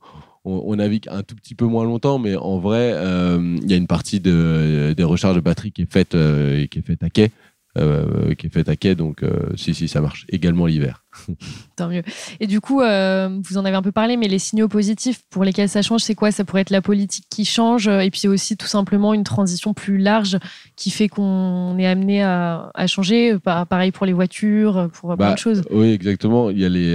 on, 0.45 0.75
navigue 0.75 1.07
un 1.09 1.23
tout 1.23 1.35
petit 1.35 1.55
peu 1.55 1.65
moins 1.65 1.83
longtemps, 1.83 2.19
mais 2.19 2.35
en 2.35 2.59
vrai, 2.59 2.91
euh, 2.93 3.57
il 3.61 3.69
y 3.69 3.73
a 3.73 3.77
une 3.77 3.87
partie 3.87 4.19
de, 4.19 4.93
des 4.95 5.03
recharges 5.03 5.35
de 5.35 5.41
batterie 5.41 5.71
qui 5.71 5.81
est 5.81 5.91
faite 5.91 6.11
qui 6.11 6.79
est 6.79 6.85
faite 6.85 7.03
à 7.03 7.09
quai. 7.09 7.31
Euh, 7.77 8.33
qui 8.33 8.47
est 8.47 8.49
faite 8.49 8.69
à 8.69 8.75
quai. 8.75 8.95
Donc, 8.95 9.21
euh, 9.21 9.51
si, 9.55 9.75
si, 9.75 9.87
ça 9.87 10.01
marche 10.01 10.25
également 10.29 10.65
l'hiver. 10.65 11.05
Tant 11.75 11.89
mieux. 11.89 12.01
Et 12.39 12.47
du 12.47 12.59
coup, 12.59 12.81
euh, 12.81 13.29
vous 13.43 13.57
en 13.57 13.65
avez 13.65 13.75
un 13.75 13.81
peu 13.83 13.91
parlé, 13.91 14.17
mais 14.17 14.27
les 14.27 14.39
signaux 14.39 14.67
positifs 14.67 15.21
pour 15.29 15.43
lesquels 15.43 15.69
ça 15.69 15.83
change, 15.83 16.01
c'est 16.01 16.15
quoi? 16.15 16.31
Ça 16.31 16.43
pourrait 16.43 16.61
être 16.61 16.71
la 16.71 16.81
politique 16.81 17.25
qui 17.29 17.45
change 17.45 17.87
et 17.87 18.09
puis 18.09 18.27
aussi 18.27 18.57
tout 18.57 18.67
simplement 18.67 19.13
une 19.13 19.23
transition 19.23 19.75
plus 19.75 19.97
large 19.99 20.39
qui 20.75 20.89
fait 20.89 21.07
qu'on 21.07 21.77
est 21.77 21.85
amené 21.85 22.23
à, 22.23 22.71
changer. 22.87 23.37
Pareil 23.39 23.91
pour 23.91 24.05
les 24.05 24.13
voitures, 24.13 24.89
pour 24.93 25.15
plein 25.15 25.27
bah, 25.27 25.33
de 25.33 25.39
choses. 25.39 25.63
Oui, 25.69 25.91
exactement. 25.91 26.49
Il 26.49 26.59
y 26.59 26.65
a 26.65 26.69
les, 26.69 26.93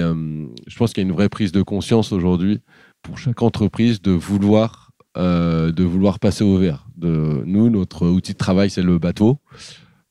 je 0.67 0.77
pense 0.77 0.93
qu'il 0.93 1.03
y 1.03 1.07
a 1.07 1.09
une 1.09 1.15
vraie 1.15 1.29
prise 1.29 1.53
de 1.53 1.63
conscience 1.63 2.13
aujourd'hui 2.13 2.61
pour 3.03 3.19
chaque 3.19 3.43
entreprise 3.43 4.03
de 4.03 4.11
vouloir 4.11 4.91
de 5.17 5.85
vouloir 5.85 6.19
passer 6.19 6.43
au 6.43 6.57
vert. 6.57 6.87
De, 6.97 7.43
nous, 7.45 7.71
notre 7.71 8.09
outil 8.09 8.33
de 8.33 8.39
travail, 8.39 8.71
c'est 8.71 8.83
le 8.83 8.99
bateau. 8.99 9.39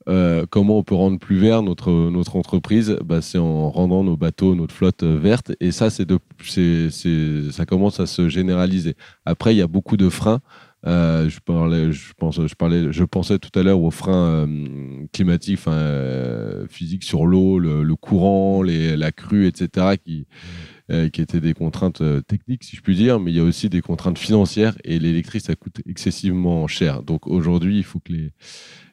Comment 0.06 0.78
on 0.78 0.84
peut 0.84 0.96
rendre 0.96 1.20
plus 1.20 1.38
vert 1.38 1.62
notre, 1.64 2.36
entreprise? 2.36 2.98
Bah, 3.06 3.22
C'est 3.22 3.38
en 3.38 3.70
rendant 3.70 4.04
nos 4.04 4.18
bateaux, 4.18 4.56
notre 4.56 4.74
flotte 4.74 5.04
verte. 5.04 5.54
Et 5.60 5.72
ça, 5.72 5.90
c'est 5.90 6.08
ça 7.52 7.66
commence 7.66 8.00
à 8.00 8.06
se 8.06 8.30
généraliser. 8.30 8.96
Après, 9.26 9.54
il 9.54 9.58
y 9.58 9.62
a 9.62 9.68
beaucoup 9.68 9.98
de 9.98 10.10
freins. 10.10 10.42
Euh, 10.88 11.30
je, 11.30 11.40
parlais, 11.40 11.92
je, 11.92 13.04
pensais 13.04 13.38
tout 13.38 13.60
à 13.60 13.62
l'heure 13.62 13.82
aux 13.82 13.92
freins 13.92 14.48
euh, 14.48 15.06
climatiques, 15.14 15.60
euh, 15.68 16.66
physiques 16.68 17.04
sur 17.04 17.26
l'eau, 17.28 17.60
le, 17.60 17.96
courant, 17.96 18.64
la 18.64 19.12
crue, 19.12 19.48
etc., 19.48 19.98
qui, 20.04 20.26
qui 21.14 21.22
étaient 21.22 21.40
des 21.40 21.54
contraintes 21.54 22.04
techniques, 22.28 22.66
si 22.66 22.76
je 22.76 22.82
puis 22.82 22.96
dire, 22.96 23.20
mais 23.20 23.32
il 23.32 23.38
y 23.38 23.40
a 23.40 23.44
aussi 23.44 23.70
des 23.70 23.80
contraintes 23.80 24.18
financières 24.18 24.76
et 24.84 25.00
l'électrique, 25.00 25.42
ça 25.42 25.56
coûte 25.56 25.82
excessivement 25.86 26.68
cher. 26.68 27.02
Donc 27.04 27.28
aujourd'hui, 27.28 27.78
il 27.78 27.84
faut 27.84 28.00
que 28.00 28.12
les, 28.12 28.32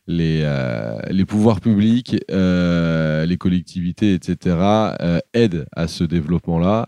les, 0.09 0.41
euh, 0.43 0.99
les 1.11 1.27
pouvoirs 1.27 1.61
publics, 1.61 2.17
euh, 2.31 3.27
les 3.27 3.37
collectivités, 3.37 4.15
etc., 4.15 4.57
euh, 5.00 5.21
aident 5.35 5.67
à 5.77 5.87
ce 5.87 6.03
développement-là 6.03 6.87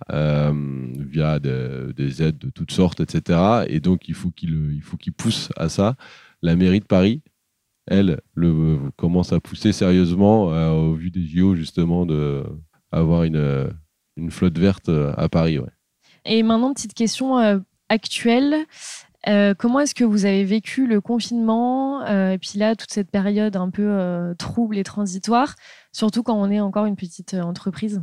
via 0.99 1.39
des 1.39 2.23
aides 2.23 2.39
de 2.39 2.51
toutes 2.51 2.73
sortes, 2.73 3.01
etc. 3.01 3.65
Et 3.69 3.81
donc, 3.81 4.09
il 4.09 4.15
faut 4.15 4.31
qu'ils 4.31 4.81
qu 4.99 5.13
poussent 5.13 5.51
à 5.57 5.69
ça. 5.69 5.97
La 6.43 6.57
mairie 6.57 6.81
de 6.81 6.87
Paris, 6.87 7.21
elle, 7.87 8.21
le, 8.35 8.79
commence 8.97 9.33
à 9.33 9.41
pousser 9.41 9.73
sérieusement 9.73 10.47
au 10.73 10.95
vu 10.95 11.11
des 11.11 11.27
JO, 11.27 11.55
justement, 11.55 12.07
d'avoir 12.07 13.25
une, 13.25 13.71
une 14.17 14.31
flotte 14.31 14.59
verte 14.59 14.89
à 14.89 15.29
Paris. 15.29 15.59
Et 16.25 16.43
maintenant, 16.43 16.73
petite 16.73 16.95
question 16.95 17.63
actuelle. 17.91 18.67
Euh, 19.29 19.55
comment 19.55 19.81
est-ce 19.81 19.95
que 19.95 20.05
vous 20.05 20.25
avez 20.25 20.45
vécu 20.45 20.87
le 20.87 21.01
confinement 21.01 22.03
euh, 22.07 22.33
et 22.33 22.39
puis 22.39 22.59
là 22.59 22.75
toute 22.75 22.91
cette 22.91 23.11
période 23.11 23.55
un 23.57 23.69
peu 23.69 23.87
euh, 23.87 24.35
trouble 24.35 24.79
et 24.79 24.85
transitoire, 24.85 25.57
surtout 25.93 26.23
quand 26.23 26.41
on 26.41 26.51
est 26.51 26.61
encore 26.61 26.87
une 26.87 26.97
petite 26.97 27.35
entreprise? 27.35 28.03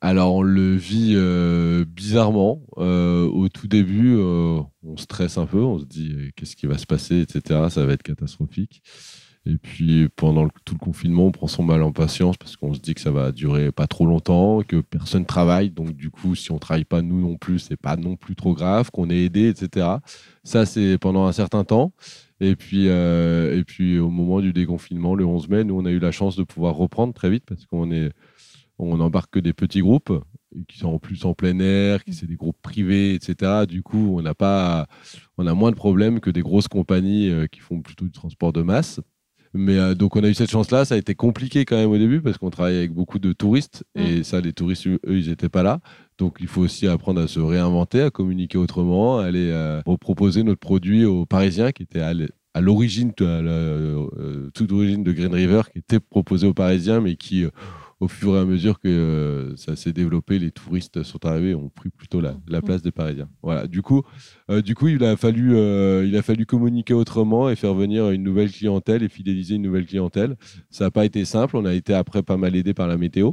Alors 0.00 0.34
on 0.34 0.42
le 0.42 0.76
vit 0.76 1.16
bizarrement. 1.86 2.62
au 2.76 3.48
tout 3.48 3.66
début, 3.66 4.16
on 4.16 4.96
stresse 4.96 5.38
un 5.38 5.46
peu, 5.46 5.60
on 5.60 5.78
se 5.78 5.84
dit 5.84 6.30
qu'est-ce 6.36 6.54
qui 6.54 6.66
va 6.66 6.78
se 6.78 6.86
passer, 6.86 7.20
etc. 7.20 7.66
Ça 7.68 7.84
va 7.84 7.94
être 7.94 8.04
catastrophique. 8.04 8.82
Et 9.48 9.56
puis 9.56 10.08
pendant 10.14 10.48
tout 10.66 10.74
le 10.74 10.78
confinement, 10.78 11.26
on 11.26 11.32
prend 11.32 11.46
son 11.46 11.62
mal 11.62 11.82
en 11.82 11.90
patience 11.90 12.36
parce 12.36 12.56
qu'on 12.56 12.74
se 12.74 12.80
dit 12.80 12.94
que 12.94 13.00
ça 13.00 13.10
va 13.10 13.32
durer 13.32 13.72
pas 13.72 13.86
trop 13.86 14.04
longtemps, 14.04 14.60
que 14.62 14.76
personne 14.82 15.24
travaille. 15.24 15.70
Donc 15.70 15.96
du 15.96 16.10
coup, 16.10 16.34
si 16.34 16.52
on 16.52 16.58
travaille 16.58 16.84
pas 16.84 17.00
nous 17.00 17.18
non 17.18 17.36
plus, 17.36 17.58
c'est 17.58 17.80
pas 17.80 17.96
non 17.96 18.16
plus 18.16 18.36
trop 18.36 18.52
grave, 18.52 18.90
qu'on 18.90 19.08
est 19.08 19.24
aidé, 19.24 19.48
etc. 19.48 19.86
Ça, 20.44 20.66
c'est 20.66 20.98
pendant 20.98 21.24
un 21.24 21.32
certain 21.32 21.64
temps. 21.64 21.92
Et 22.40 22.56
puis, 22.56 22.88
euh, 22.88 23.58
et 23.58 23.64
puis 23.64 23.98
au 23.98 24.10
moment 24.10 24.40
du 24.40 24.52
déconfinement, 24.52 25.14
le 25.14 25.24
11 25.24 25.48
mai, 25.48 25.64
nous, 25.64 25.78
on 25.78 25.86
a 25.86 25.90
eu 25.90 25.98
la 25.98 26.12
chance 26.12 26.36
de 26.36 26.42
pouvoir 26.42 26.76
reprendre 26.76 27.14
très 27.14 27.30
vite 27.30 27.44
parce 27.46 27.64
qu'on 27.64 27.90
est, 27.90 28.12
on 28.78 29.00
embarque 29.00 29.32
que 29.32 29.40
des 29.40 29.54
petits 29.54 29.80
groupes 29.80 30.12
qui 30.68 30.78
sont 30.78 30.88
en 30.88 30.98
plus 30.98 31.24
en 31.24 31.32
plein 31.34 31.58
air, 31.58 32.04
qui 32.04 32.12
c'est 32.12 32.26
des 32.26 32.36
groupes 32.36 32.60
privés, 32.60 33.14
etc. 33.14 33.66
Du 33.66 33.82
coup, 33.82 34.16
on 34.18 34.22
n'a 34.22 34.34
pas, 34.34 34.86
on 35.38 35.46
a 35.46 35.54
moins 35.54 35.70
de 35.70 35.76
problèmes 35.76 36.20
que 36.20 36.30
des 36.30 36.42
grosses 36.42 36.68
compagnies 36.68 37.30
euh, 37.30 37.46
qui 37.46 37.60
font 37.60 37.80
plutôt 37.80 38.04
du 38.04 38.12
transport 38.12 38.52
de 38.52 38.62
masse. 38.62 39.00
Mais 39.54 39.78
euh, 39.78 39.94
donc 39.94 40.16
on 40.16 40.22
a 40.22 40.28
eu 40.28 40.34
cette 40.34 40.50
chance-là. 40.50 40.84
Ça 40.84 40.94
a 40.94 40.98
été 40.98 41.14
compliqué 41.14 41.64
quand 41.64 41.76
même 41.76 41.90
au 41.90 41.98
début 41.98 42.20
parce 42.20 42.38
qu'on 42.38 42.50
travaillait 42.50 42.78
avec 42.78 42.92
beaucoup 42.92 43.18
de 43.18 43.32
touristes 43.32 43.84
et 43.94 44.20
mm. 44.20 44.24
ça, 44.24 44.40
les 44.40 44.52
touristes, 44.52 44.86
eux, 44.86 45.00
ils 45.06 45.28
n'étaient 45.28 45.48
pas 45.48 45.62
là. 45.62 45.80
Donc 46.18 46.38
il 46.40 46.48
faut 46.48 46.62
aussi 46.62 46.86
apprendre 46.86 47.20
à 47.20 47.28
se 47.28 47.40
réinventer, 47.40 48.02
à 48.02 48.10
communiquer 48.10 48.58
autrement, 48.58 49.18
à 49.18 49.24
aller 49.24 49.50
euh, 49.50 49.82
proposer 50.00 50.42
notre 50.42 50.60
produit 50.60 51.04
aux 51.04 51.26
Parisiens 51.26 51.72
qui 51.72 51.84
étaient 51.84 52.00
à 52.00 52.60
l'origine, 52.60 53.12
euh, 53.20 54.50
toute 54.54 54.72
origine 54.72 55.04
de 55.04 55.12
Green 55.12 55.32
River, 55.32 55.62
qui 55.72 55.78
était 55.78 56.00
proposé 56.00 56.46
aux 56.46 56.54
Parisiens, 56.54 57.00
mais 57.00 57.16
qui 57.16 57.44
au 58.00 58.06
fur 58.06 58.36
et 58.36 58.38
à 58.38 58.44
mesure 58.44 58.78
que 58.78 58.88
euh, 58.88 59.56
ça 59.56 59.74
s'est 59.74 59.92
développé, 59.92 60.38
les 60.38 60.52
touristes 60.52 61.02
sont 61.02 61.24
arrivés, 61.26 61.54
ont 61.54 61.68
pris 61.68 61.90
plutôt 61.90 62.20
la, 62.20 62.32
mm. 62.32 62.62
place 62.64 62.82
des 62.82 62.92
Parisiens. 62.92 63.28
Voilà. 63.42 63.66
Du 63.66 63.82
coup, 63.82 64.02
euh, 64.50 64.62
du 64.62 64.74
coup, 64.74 64.88
il 64.88 65.02
a 65.02 65.16
fallu, 65.16 65.56
euh, 65.56 66.06
il 66.06 66.16
a 66.16 66.22
fallu 66.22 66.46
communiquer 66.46 66.94
autrement 66.94 67.50
et 67.50 67.56
faire 67.56 67.74
venir 67.74 68.10
une 68.10 68.22
nouvelle 68.22 68.52
clientèle 68.52 69.02
et 69.02 69.08
fidéliser 69.08 69.56
une 69.56 69.62
nouvelle 69.62 69.86
clientèle. 69.86 70.36
Ça 70.70 70.84
n'a 70.84 70.90
pas 70.90 71.04
été 71.04 71.24
simple. 71.24 71.56
On 71.56 71.64
a 71.64 71.74
été 71.74 71.92
après 71.92 72.22
pas 72.22 72.36
mal 72.36 72.54
aidé 72.54 72.72
par 72.72 72.86
la 72.86 72.96
météo. 72.96 73.32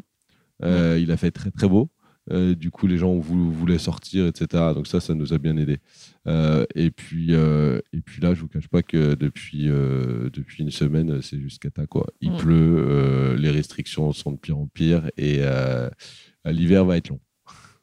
Il 0.64 1.12
a 1.12 1.18
fait 1.18 1.32
très 1.32 1.52
très 1.52 1.68
beau. 1.68 1.90
Euh, 2.32 2.56
du 2.56 2.72
coup, 2.72 2.88
les 2.88 2.98
gens 2.98 3.14
voulaient 3.16 3.78
sortir, 3.78 4.26
etc. 4.26 4.64
Donc 4.74 4.88
ça, 4.88 5.00
ça 5.00 5.14
nous 5.14 5.34
a 5.34 5.38
bien 5.38 5.58
aidé. 5.58 5.78
Euh, 6.28 6.66
et 6.74 6.90
puis, 6.90 7.28
euh, 7.32 7.80
et 7.94 8.02
puis 8.02 8.22
là, 8.22 8.34
je 8.34 8.42
vous 8.42 8.48
cache 8.48 8.68
pas 8.68 8.82
que 8.82 9.14
depuis 9.14 9.66
depuis 9.66 10.64
une 10.64 10.72
semaine, 10.72 11.22
c'est 11.22 11.40
juste 11.40 11.62
cata 11.62 11.86
quoi. 11.86 12.08
Il 12.22 12.32
mm. 12.32 12.38
pleut, 12.38 13.36
les 13.38 13.52
restrictions 13.52 14.12
sont 14.12 14.32
de 14.32 14.38
pire 14.38 14.58
en 14.58 14.68
pire, 14.68 15.10
et 15.18 15.42
l'hiver 16.46 16.86
va 16.86 16.98
être 16.98 17.10
long. 17.10 17.20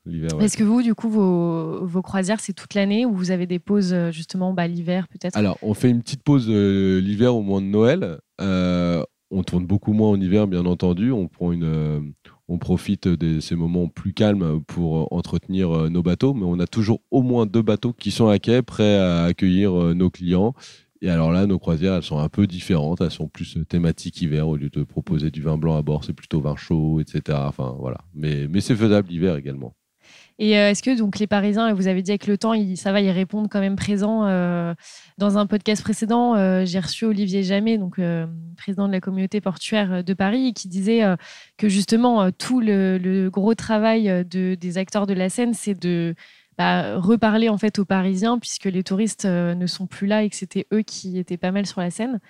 Est-ce 0.40 0.56
que 0.56 0.64
vous, 0.64 0.82
du 0.82 0.96
coup, 0.96 1.08
vos, 1.08 1.86
vos 1.86 2.02
croisières, 2.02 2.40
c'est 2.40 2.52
toute 2.52 2.74
l'année 2.74 3.06
ou 3.06 3.14
vous 3.14 3.30
avez 3.30 3.46
des 3.46 3.60
pauses 3.60 3.94
justement 4.10 4.52
bah, 4.52 4.66
l'hiver 4.66 5.06
peut-être? 5.06 5.36
Alors, 5.36 5.58
on 5.62 5.74
fait 5.74 5.90
une 5.90 6.02
petite 6.02 6.24
pause 6.24 6.48
l'hiver 6.48 7.36
au 7.36 7.42
mois 7.42 7.60
de 7.60 7.66
Noël. 7.66 8.18
on 8.40 9.42
tourne 9.44 9.66
beaucoup 9.66 9.92
moins 9.92 10.08
en 10.08 10.20
hiver, 10.20 10.48
bien 10.48 10.66
entendu. 10.66 11.12
On 11.12 11.28
prend 11.28 11.52
une 11.52 12.12
on 12.52 12.58
profite 12.58 13.08
de 13.08 13.40
ces 13.40 13.56
moments 13.56 13.88
plus 13.88 14.12
calmes 14.12 14.62
pour 14.66 15.10
entretenir 15.10 15.70
euh, 15.70 15.88
nos 15.88 16.02
bateaux, 16.02 16.34
mais 16.34 16.44
on 16.44 16.60
a 16.60 16.66
toujours 16.66 17.00
au 17.10 17.22
moins 17.22 17.46
deux 17.46 17.62
bateaux 17.62 17.94
qui 17.94 18.10
sont 18.10 18.28
à 18.28 18.38
quai, 18.38 18.60
prêts 18.60 18.96
à 18.96 19.24
accueillir 19.24 19.72
euh, 19.72 19.94
nos 19.94 20.10
clients. 20.10 20.52
Et 21.00 21.08
alors 21.08 21.32
là, 21.32 21.46
nos 21.46 21.58
croisières, 21.58 21.94
elles 21.94 22.02
sont 22.02 22.18
un 22.18 22.28
peu 22.28 22.46
différentes. 22.46 23.00
Elles 23.00 23.10
sont 23.10 23.26
plus 23.26 23.56
euh, 23.56 23.64
thématiques 23.64 24.20
hiver. 24.20 24.48
Au 24.48 24.56
lieu 24.56 24.68
de 24.68 24.82
proposer 24.84 25.30
du 25.30 25.40
vin 25.40 25.56
blanc 25.56 25.76
à 25.76 25.82
bord, 25.82 26.04
c'est 26.04 26.12
plutôt 26.12 26.42
vin 26.42 26.54
chaud, 26.54 27.00
etc. 27.00 27.38
Enfin, 27.40 27.74
voilà. 27.78 27.98
Mais, 28.14 28.46
mais 28.48 28.60
c'est 28.60 28.76
faisable 28.76 29.08
l'hiver 29.08 29.36
également. 29.36 29.74
Et 30.38 30.58
euh, 30.58 30.70
est-ce 30.70 30.82
que 30.82 30.96
donc 30.96 31.18
les 31.18 31.26
Parisiens, 31.26 31.72
vous 31.74 31.88
avez 31.88 32.02
dit 32.02 32.10
avec 32.10 32.26
le 32.26 32.38
temps, 32.38 32.54
ça 32.76 32.92
va, 32.92 33.00
ils 33.00 33.10
répondent 33.10 33.48
quand 33.50 33.60
même 33.60 33.76
présents. 33.76 34.26
Euh, 34.26 34.74
dans 35.18 35.38
un 35.38 35.46
podcast 35.46 35.82
précédent, 35.82 36.34
euh, 36.34 36.64
j'ai 36.64 36.80
reçu 36.80 37.04
Olivier 37.04 37.42
Jamet, 37.42 37.78
donc 37.78 38.00
président 38.56 38.86
de 38.86 38.92
la 38.92 39.00
communauté 39.00 39.40
portuaire 39.40 40.02
de 40.02 40.14
Paris, 40.14 40.54
qui 40.54 40.68
disait 40.68 41.02
que 41.58 41.68
justement 41.68 42.30
tout 42.32 42.60
le, 42.60 43.28
gros 43.28 43.54
travail 43.54 44.24
des 44.24 44.78
acteurs 44.78 45.06
de 45.06 45.14
la 45.14 45.28
scène, 45.28 45.54
c'est 45.54 45.78
de 45.78 46.14
bah, 46.58 46.98
reparler 46.98 47.48
en 47.48 47.58
fait 47.58 47.78
aux 47.78 47.84
Parisiens, 47.84 48.38
puisque 48.38 48.64
les 48.64 48.82
touristes 48.82 49.24
ne 49.24 49.66
sont 49.66 49.86
plus 49.86 50.06
là 50.06 50.22
et 50.22 50.30
que 50.30 50.36
c'était 50.36 50.66
eux 50.72 50.82
qui 50.82 51.18
étaient 51.18 51.36
pas 51.36 51.50
mal 51.50 51.66
sur 51.66 51.80
la 51.80 51.90
scène. 51.90 52.20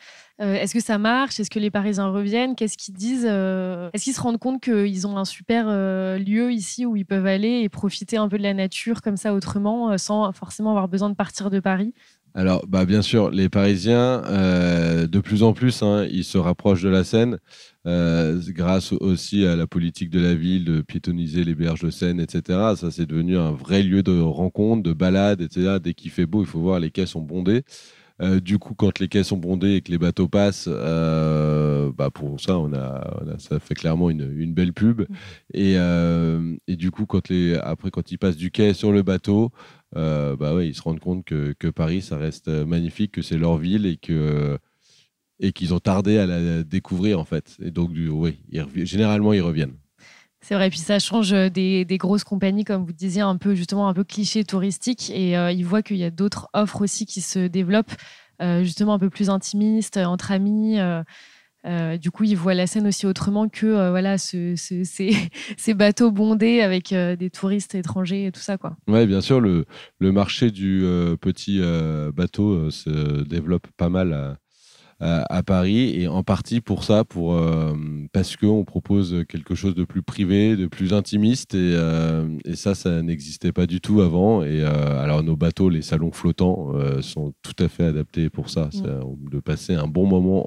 Euh, 0.42 0.54
est-ce 0.54 0.74
que 0.74 0.80
ça 0.80 0.98
marche? 0.98 1.38
Est-ce 1.38 1.50
que 1.50 1.58
les 1.58 1.70
Parisiens 1.70 2.08
reviennent? 2.08 2.56
Qu'est-ce 2.56 2.76
qu'ils 2.76 2.94
disent 2.94 3.26
euh, 3.28 3.90
Est-ce 3.92 4.04
qu'ils 4.04 4.14
se 4.14 4.20
rendent 4.20 4.40
compte 4.40 4.60
qu'ils 4.60 5.06
ont 5.06 5.16
un 5.16 5.24
super 5.24 5.66
euh, 5.68 6.18
lieu 6.18 6.52
ici 6.52 6.84
où 6.84 6.96
ils 6.96 7.04
peuvent 7.04 7.26
aller 7.26 7.60
et 7.60 7.68
profiter 7.68 8.16
un 8.16 8.28
peu 8.28 8.38
de 8.38 8.42
la 8.42 8.54
nature 8.54 9.02
comme 9.02 9.16
ça 9.16 9.34
autrement, 9.34 9.96
sans 9.98 10.32
forcément 10.32 10.70
avoir 10.70 10.88
besoin 10.88 11.10
de 11.10 11.14
partir 11.14 11.50
de 11.50 11.60
Paris? 11.60 11.94
Alors, 12.34 12.66
bah, 12.66 12.84
bien 12.86 13.02
sûr, 13.02 13.30
les 13.30 13.48
Parisiens, 13.48 14.22
de 14.22 15.20
plus 15.20 15.42
en 15.42 15.52
plus, 15.52 15.82
hein, 15.82 16.06
ils 16.10 16.24
se 16.24 16.38
rapprochent 16.38 16.82
de 16.82 16.88
la 16.88 17.04
Seine, 17.04 17.38
grâce 17.84 18.92
aussi 18.92 19.44
à 19.46 19.56
la 19.56 19.66
politique 19.66 20.10
de 20.10 20.20
la 20.20 20.34
ville 20.34 20.64
de 20.64 20.80
piétoniser 20.80 21.44
les 21.44 21.54
berges 21.54 21.82
de 21.82 21.90
Seine, 21.90 22.20
etc. 22.20 22.74
Ça, 22.76 22.90
c'est 22.90 23.06
devenu 23.06 23.36
un 23.36 23.52
vrai 23.52 23.82
lieu 23.82 24.02
de 24.02 24.18
rencontre, 24.18 24.82
de 24.82 24.92
balade, 24.92 25.42
etc. 25.42 25.78
Dès 25.82 25.94
qu'il 25.94 26.10
fait 26.10 26.26
beau, 26.26 26.42
il 26.42 26.46
faut 26.46 26.60
voir, 26.60 26.80
les 26.80 26.90
quais 26.90 27.06
sont 27.06 27.20
bondés. 27.20 27.64
Euh, 28.22 28.40
du 28.40 28.58
coup, 28.58 28.74
quand 28.74 28.98
les 29.00 29.08
quais 29.08 29.24
sont 29.24 29.36
bondés 29.36 29.74
et 29.74 29.80
que 29.80 29.90
les 29.90 29.98
bateaux 29.98 30.28
passent, 30.28 30.68
euh, 30.70 31.90
bah 31.92 32.10
pour 32.10 32.40
ça, 32.40 32.56
ça 33.38 33.58
fait 33.58 33.74
clairement 33.74 34.10
une, 34.10 34.54
belle 34.54 34.72
pub. 34.72 35.02
Euh, 35.56 36.56
et, 36.68 36.76
du 36.76 36.90
coup, 36.90 37.06
quand 37.06 37.22
après, 37.62 37.90
quand 37.90 38.12
ils 38.12 38.18
passent 38.18 38.36
du 38.36 38.50
quai 38.50 38.74
sur 38.74 38.92
le 38.92 39.02
bateau, 39.02 39.50
bah 39.94 40.62
ils 40.62 40.74
se 40.74 40.82
rendent 40.82 41.00
compte 41.00 41.24
que, 41.24 41.70
Paris, 41.70 42.02
ça 42.02 42.16
reste 42.16 42.48
magnifique, 42.48 43.12
que 43.12 43.22
c'est 43.22 43.38
leur 43.38 43.58
ville 43.58 43.86
et 43.86 43.96
qu'ils 45.52 45.74
ont 45.74 45.80
tardé 45.80 46.18
à 46.18 46.26
la 46.26 46.62
découvrir 46.62 47.18
en 47.18 47.24
fait. 47.24 47.56
Et 47.60 47.70
donc, 47.70 47.90
généralement, 48.84 49.32
ils 49.32 49.42
reviennent. 49.42 49.76
C'est 50.42 50.56
vrai, 50.56 50.70
puis 50.70 50.80
ça 50.80 50.98
change 50.98 51.30
des, 51.30 51.86
grosses 51.98 52.24
compagnies, 52.24 52.64
comme 52.64 52.84
vous 52.84 52.92
disiez, 52.92 53.22
un 53.22 53.36
peu 53.36 53.54
justement 53.54 53.88
un 53.88 53.94
peu 53.94 54.02
cliché 54.02 54.42
touristique, 54.42 55.10
et 55.14 55.38
euh, 55.38 55.52
ils 55.52 55.64
voient 55.64 55.82
qu'il 55.82 55.98
y 55.98 56.04
a 56.04 56.10
d'autres 56.10 56.48
offres 56.52 56.82
aussi 56.82 57.06
qui 57.06 57.20
se 57.20 57.46
développent, 57.46 57.92
euh, 58.42 58.64
justement 58.64 58.94
un 58.94 58.98
peu 58.98 59.08
plus 59.08 59.30
intimistes, 59.30 59.98
entre 59.98 60.32
amis. 60.32 60.78
Euh, 61.64 61.96
du 61.96 62.10
coup, 62.10 62.24
ils 62.24 62.36
voient 62.36 62.54
la 62.54 62.66
scène 62.66 62.88
aussi 62.88 63.06
autrement 63.06 63.48
que 63.48 63.90
voilà 63.90 64.18
ces, 64.18 65.74
bateaux 65.74 66.10
bondés 66.10 66.60
avec 66.60 66.92
des 66.92 67.30
touristes 67.30 67.76
étrangers 67.76 68.26
et 68.26 68.32
tout 68.32 68.40
ça, 68.40 68.58
quoi. 68.58 68.76
Ouais, 68.88 69.06
bien 69.06 69.20
sûr, 69.20 69.40
le 69.40 69.64
marché 70.00 70.50
du 70.50 70.84
petit 71.20 71.60
bateau 72.12 72.68
se 72.72 73.22
développe 73.22 73.68
pas 73.76 73.88
mal 73.88 74.38
à 75.02 75.42
Paris 75.42 76.00
et 76.00 76.08
en 76.08 76.22
partie 76.22 76.60
pour 76.60 76.84
ça, 76.84 77.04
pour, 77.04 77.38
parce 78.12 78.36
qu'on 78.36 78.64
propose 78.64 79.24
quelque 79.28 79.54
chose 79.54 79.74
de 79.74 79.84
plus 79.84 80.02
privé, 80.02 80.56
de 80.56 80.66
plus 80.66 80.92
intimiste 80.92 81.54
et, 81.54 81.76
et 82.44 82.54
ça, 82.54 82.74
ça 82.74 83.02
n'existait 83.02 83.52
pas 83.52 83.66
du 83.66 83.80
tout 83.80 84.00
avant. 84.00 84.42
Et 84.44 84.62
alors 84.62 85.22
nos 85.22 85.36
bateaux, 85.36 85.68
les 85.68 85.82
salons 85.82 86.12
flottants, 86.12 86.72
sont 87.00 87.32
tout 87.42 87.56
à 87.62 87.68
fait 87.68 87.84
adaptés 87.84 88.30
pour 88.30 88.48
ça, 88.48 88.70
mmh. 88.72 89.30
de 89.30 89.40
passer 89.40 89.74
un 89.74 89.88
bon 89.88 90.06
moment 90.06 90.46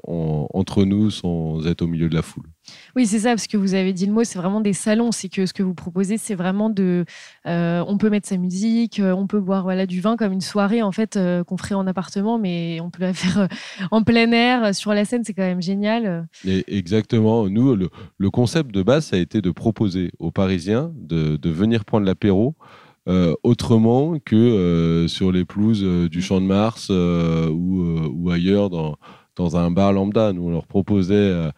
entre 0.54 0.84
nous 0.84 1.10
sans 1.10 1.66
être 1.66 1.82
au 1.82 1.86
milieu 1.86 2.08
de 2.08 2.14
la 2.14 2.22
foule. 2.22 2.46
Oui, 2.94 3.06
c'est 3.06 3.20
ça, 3.20 3.30
parce 3.30 3.46
que 3.46 3.56
vous 3.56 3.74
avez 3.74 3.92
dit 3.92 4.06
le 4.06 4.12
mot, 4.12 4.24
c'est 4.24 4.38
vraiment 4.38 4.60
des 4.60 4.72
salons. 4.72 5.12
C'est 5.12 5.28
que 5.28 5.46
ce 5.46 5.52
que 5.52 5.62
vous 5.62 5.74
proposez, 5.74 6.18
c'est 6.18 6.34
vraiment 6.34 6.70
de. 6.70 7.04
Euh, 7.46 7.84
on 7.86 7.98
peut 7.98 8.10
mettre 8.10 8.28
sa 8.28 8.36
musique, 8.36 8.98
euh, 9.00 9.12
on 9.12 9.26
peut 9.26 9.40
boire 9.40 9.62
voilà, 9.62 9.86
du 9.86 10.00
vin 10.00 10.16
comme 10.16 10.32
une 10.32 10.40
soirée, 10.40 10.82
en 10.82 10.92
fait, 10.92 11.16
euh, 11.16 11.44
qu'on 11.44 11.56
ferait 11.56 11.74
en 11.74 11.86
appartement, 11.86 12.38
mais 12.38 12.80
on 12.80 12.90
peut 12.90 13.02
la 13.02 13.12
faire 13.14 13.48
en 13.90 14.02
plein 14.02 14.32
air, 14.32 14.45
sur 14.72 14.94
la 14.94 15.04
scène, 15.04 15.24
c'est 15.24 15.34
quand 15.34 15.42
même 15.42 15.62
génial. 15.62 16.28
exactement. 16.44 17.48
Nous, 17.48 17.76
le, 17.76 18.30
concept 18.30 18.72
de 18.72 18.82
base, 18.82 19.06
ça 19.06 19.16
a 19.16 19.18
été 19.18 19.40
de 19.40 19.50
proposer 19.50 20.10
aux 20.18 20.30
Parisiens 20.30 20.92
de, 20.94 21.38
venir 21.48 21.84
prendre 21.84 22.06
l'apéro. 22.06 22.54
autrement 23.42 24.18
que 24.18 25.06
sur 25.08 25.32
les 25.32 25.44
pelouses 25.44 25.82
du 26.10 26.22
Champ 26.22 26.40
de 26.40 26.46
Mars 26.46 26.90
ou, 26.90 28.30
ailleurs 28.30 28.70
dans, 28.70 28.96
dans 29.36 29.56
un 29.56 29.70
bar 29.70 29.92
lambda. 29.92 30.32
Nous, 30.32 30.42
on 30.42 30.50
leur 30.50 30.66
proposait 30.66 31.50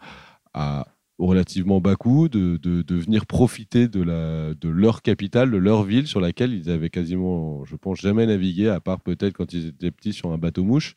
à 0.53 0.85
relativement 1.19 1.81
bas 1.81 1.95
coût, 1.95 2.29
de, 2.29 2.57
de, 2.57 2.95
venir 2.95 3.25
profiter 3.25 3.87
de, 3.87 4.01
la, 4.01 4.53
de 4.53 4.69
leur 4.69 5.01
capitale, 5.01 5.51
de 5.51 5.57
leur 5.57 5.83
ville 5.83 6.07
sur 6.07 6.21
laquelle 6.21 6.53
ils 6.53 6.69
avaient 6.69 6.89
quasiment, 6.89 7.65
je 7.65 7.75
pense, 7.75 7.99
jamais 7.99 8.25
navigué, 8.25 8.69
à 8.69 8.79
part 8.79 9.01
peut-être 9.01 9.33
quand 9.33 9.53
ils 9.53 9.67
étaient 9.67 9.91
petits 9.91 10.13
sur 10.13 10.31
un 10.31 10.37
bateau 10.37 10.63
mouche. 10.63 10.95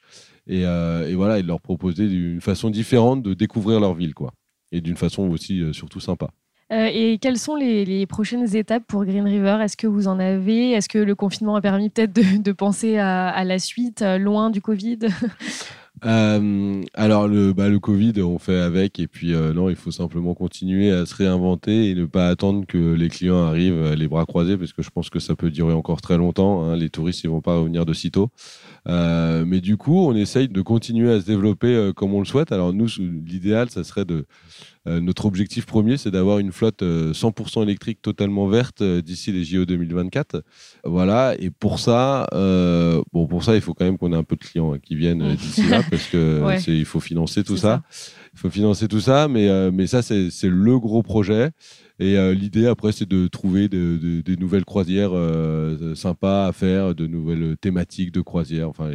Et, 0.48 0.66
euh, 0.66 1.08
et 1.08 1.14
voilà, 1.14 1.38
ils 1.38 1.46
leur 1.46 1.60
proposaient 1.60 2.06
une 2.06 2.40
façon 2.40 2.70
différente 2.70 3.22
de 3.22 3.34
découvrir 3.34 3.80
leur 3.80 3.94
ville, 3.94 4.14
quoi. 4.14 4.32
Et 4.72 4.80
d'une 4.80 4.96
façon 4.96 5.28
aussi 5.28 5.60
euh, 5.60 5.72
surtout 5.72 6.00
sympa. 6.00 6.28
Euh, 6.72 6.88
et 6.90 7.18
quelles 7.18 7.38
sont 7.38 7.54
les, 7.54 7.84
les, 7.84 8.06
prochaines 8.06 8.56
étapes 8.56 8.84
pour 8.88 9.04
Green 9.04 9.26
River? 9.26 9.58
Est-ce 9.62 9.76
que 9.76 9.86
vous 9.86 10.08
en 10.08 10.18
avez? 10.18 10.70
Est-ce 10.70 10.88
que 10.88 10.98
le 10.98 11.14
confinement 11.14 11.54
a 11.54 11.60
permis 11.60 11.90
peut-être 11.90 12.14
de, 12.14 12.42
de, 12.42 12.52
penser 12.52 12.96
à, 12.96 13.28
à, 13.28 13.44
la 13.44 13.58
suite, 13.58 14.02
loin 14.02 14.50
du 14.50 14.62
Covid? 14.62 15.00
Alors 16.04 17.28
le, 17.28 17.52
bah, 17.52 17.68
le 17.68 17.78
Covid, 17.78 18.22
on 18.22 18.38
fait 18.38 18.58
avec 18.58 18.98
et 18.98 19.06
puis 19.06 19.32
non, 19.32 19.68
il 19.68 19.76
faut 19.76 19.92
simplement 19.92 20.34
continuer 20.34 20.90
à 20.90 21.06
se 21.06 21.14
réinventer 21.14 21.90
et 21.90 21.94
ne 21.94 22.06
pas 22.06 22.28
attendre 22.28 22.66
que 22.66 22.94
les 22.94 23.08
clients 23.08 23.44
arrivent 23.44 23.92
les 23.92 24.08
bras 24.08 24.26
croisés 24.26 24.56
parce 24.56 24.72
que 24.72 24.82
je 24.82 24.90
pense 24.90 25.10
que 25.10 25.20
ça 25.20 25.36
peut 25.36 25.50
durer 25.50 25.74
encore 25.74 26.00
très 26.00 26.16
longtemps. 26.16 26.64
Hein. 26.64 26.76
Les 26.76 26.90
touristes 26.90 27.22
ils 27.22 27.30
vont 27.30 27.42
pas 27.42 27.56
revenir 27.56 27.86
de 27.86 27.92
sitôt. 27.92 28.30
Mais 28.86 29.60
du 29.60 29.76
coup, 29.76 30.06
on 30.06 30.14
essaye 30.14 30.48
de 30.48 30.62
continuer 30.62 31.12
à 31.12 31.20
se 31.20 31.26
développer 31.26 31.92
comme 31.96 32.14
on 32.14 32.20
le 32.20 32.26
souhaite. 32.26 32.52
Alors 32.52 32.72
nous, 32.72 32.88
l'idéal, 32.98 33.70
ça 33.70 33.84
serait 33.84 34.04
de 34.04 34.26
euh, 34.88 35.00
notre 35.00 35.26
objectif 35.26 35.64
premier, 35.64 35.96
c'est 35.96 36.10
d'avoir 36.10 36.38
une 36.38 36.50
flotte 36.50 36.82
100% 36.82 37.60
euh, 37.60 37.62
électrique 37.62 38.02
totalement 38.02 38.48
verte 38.48 38.82
euh, 38.82 39.00
d'ici 39.00 39.30
les 39.30 39.44
JO 39.44 39.64
2024. 39.64 40.42
Voilà. 40.84 41.36
Et 41.38 41.50
pour 41.50 41.78
ça, 41.78 42.26
bon, 43.12 43.26
pour 43.28 43.44
ça, 43.44 43.54
il 43.54 43.60
faut 43.60 43.74
quand 43.74 43.84
même 43.84 43.98
qu'on 43.98 44.12
ait 44.12 44.16
un 44.16 44.24
peu 44.24 44.36
de 44.36 44.40
clients 44.40 44.74
hein, 44.74 44.78
qui 44.82 44.96
viennent 44.96 45.36
d'ici 45.36 45.68
là 45.68 45.82
parce 45.90 46.06
que 46.08 46.58
il 46.68 46.84
faut 46.84 47.00
financer 47.00 47.44
tout 47.44 47.56
ça. 47.56 47.82
Il 48.34 48.38
faut 48.38 48.50
financer 48.50 48.88
tout 48.88 49.00
ça, 49.00 49.28
mais, 49.28 49.70
mais 49.70 49.86
ça, 49.86 50.02
c'est 50.02 50.30
le 50.42 50.78
gros 50.78 51.02
projet. 51.02 51.50
Et 52.02 52.34
l'idée 52.34 52.66
après, 52.66 52.92
c'est 52.92 53.08
de 53.08 53.28
trouver 53.28 53.68
des 53.68 54.36
nouvelles 54.36 54.64
croisières 54.64 55.12
sympas 55.94 56.46
à 56.46 56.52
faire, 56.52 56.94
de 56.94 57.06
nouvelles 57.06 57.56
thématiques 57.60 58.12
de 58.12 58.20
croisières. 58.20 58.68
Enfin, 58.68 58.90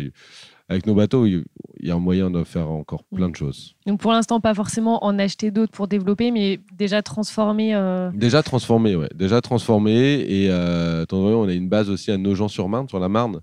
avec 0.69 0.85
nos 0.85 0.95
bateaux, 0.95 1.25
il 1.25 1.45
y 1.81 1.91
a 1.91 1.95
un 1.95 1.99
moyen 1.99 2.29
de 2.29 2.43
faire 2.43 2.69
encore 2.69 3.03
mm. 3.11 3.15
plein 3.15 3.29
de 3.29 3.35
choses. 3.35 3.75
Donc 3.85 3.99
pour 4.01 4.11
l'instant, 4.11 4.41
pas 4.41 4.53
forcément 4.53 5.03
en 5.05 5.17
acheter 5.17 5.49
d'autres 5.49 5.71
pour 5.71 5.87
développer, 5.87 6.31
mais 6.31 6.59
déjà 6.73 7.01
transformer. 7.01 7.73
Euh, 7.73 8.11
déjà 8.13 8.43
transformer, 8.43 8.95
ouais. 8.95 9.09
Déjà 9.15 9.39
transformer. 9.41 10.25
Et 10.27 10.49
euh, 10.49 11.05
on 11.11 11.47
a 11.47 11.53
une 11.53 11.69
base 11.69 11.89
aussi 11.89 12.11
à 12.11 12.17
Nogent-sur-Marne, 12.17 12.89
sur 12.89 12.99
la 12.99 13.07
Marne. 13.07 13.39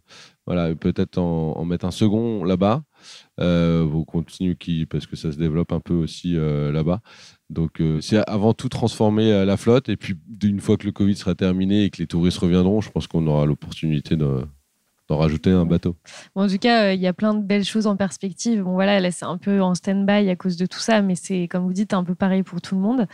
Voilà, 0.46 0.74
peut-être 0.74 1.16
en, 1.16 1.64
mettre 1.64 1.86
un 1.86 1.90
second 1.90 2.44
là-bas. 2.44 2.82
Euh, 3.40 3.84
vous 3.88 4.04
continuez 4.04 4.56
qui, 4.56 4.86
parce 4.86 5.06
que 5.06 5.16
ça 5.16 5.32
se 5.32 5.38
développe 5.38 5.72
un 5.72 5.80
peu 5.80 5.94
aussi 5.94 6.36
euh, 6.36 6.72
là-bas. 6.72 7.00
Donc 7.50 7.82
c'est 8.00 8.26
avant 8.28 8.54
tout 8.54 8.68
transformer 8.68 9.44
la 9.44 9.56
flotte. 9.56 9.88
Et 9.88 9.96
puis 9.96 10.14
une 10.42 10.60
fois 10.60 10.76
que 10.76 10.86
le 10.86 10.92
Covid 10.92 11.14
sera 11.14 11.34
terminé 11.34 11.84
et 11.84 11.90
que 11.90 11.98
les 11.98 12.06
touristes 12.06 12.38
reviendront, 12.38 12.80
je 12.80 12.90
pense 12.90 13.06
qu'on 13.06 13.26
aura 13.26 13.46
l'opportunité 13.46 14.16
de 14.16 14.44
d'en 15.08 15.18
rajouter 15.18 15.50
un 15.50 15.66
bateau. 15.66 15.96
en 16.34 16.48
tout 16.48 16.58
cas, 16.58 16.84
euh, 16.84 16.94
il 16.94 17.00
y 17.00 17.06
a 17.06 17.12
plein 17.12 17.34
de 17.34 17.42
belles 17.42 17.64
choses 17.64 17.86
en 17.86 17.96
perspective. 17.96 18.62
Bon, 18.62 18.72
voilà, 18.72 19.00
là, 19.00 19.10
c'est 19.10 19.26
un 19.26 19.38
peu 19.38 19.60
en 19.60 19.74
stand-by 19.74 20.28
à 20.30 20.36
cause 20.36 20.56
de 20.56 20.66
tout 20.66 20.78
ça, 20.78 21.02
mais 21.02 21.14
c'est, 21.14 21.46
comme 21.48 21.64
vous 21.64 21.72
dites, 21.72 21.92
un 21.92 22.04
peu 22.04 22.14
pareil 22.14 22.42
pour 22.42 22.60
tout 22.60 22.74
le 22.74 22.80
monde. 22.80 23.06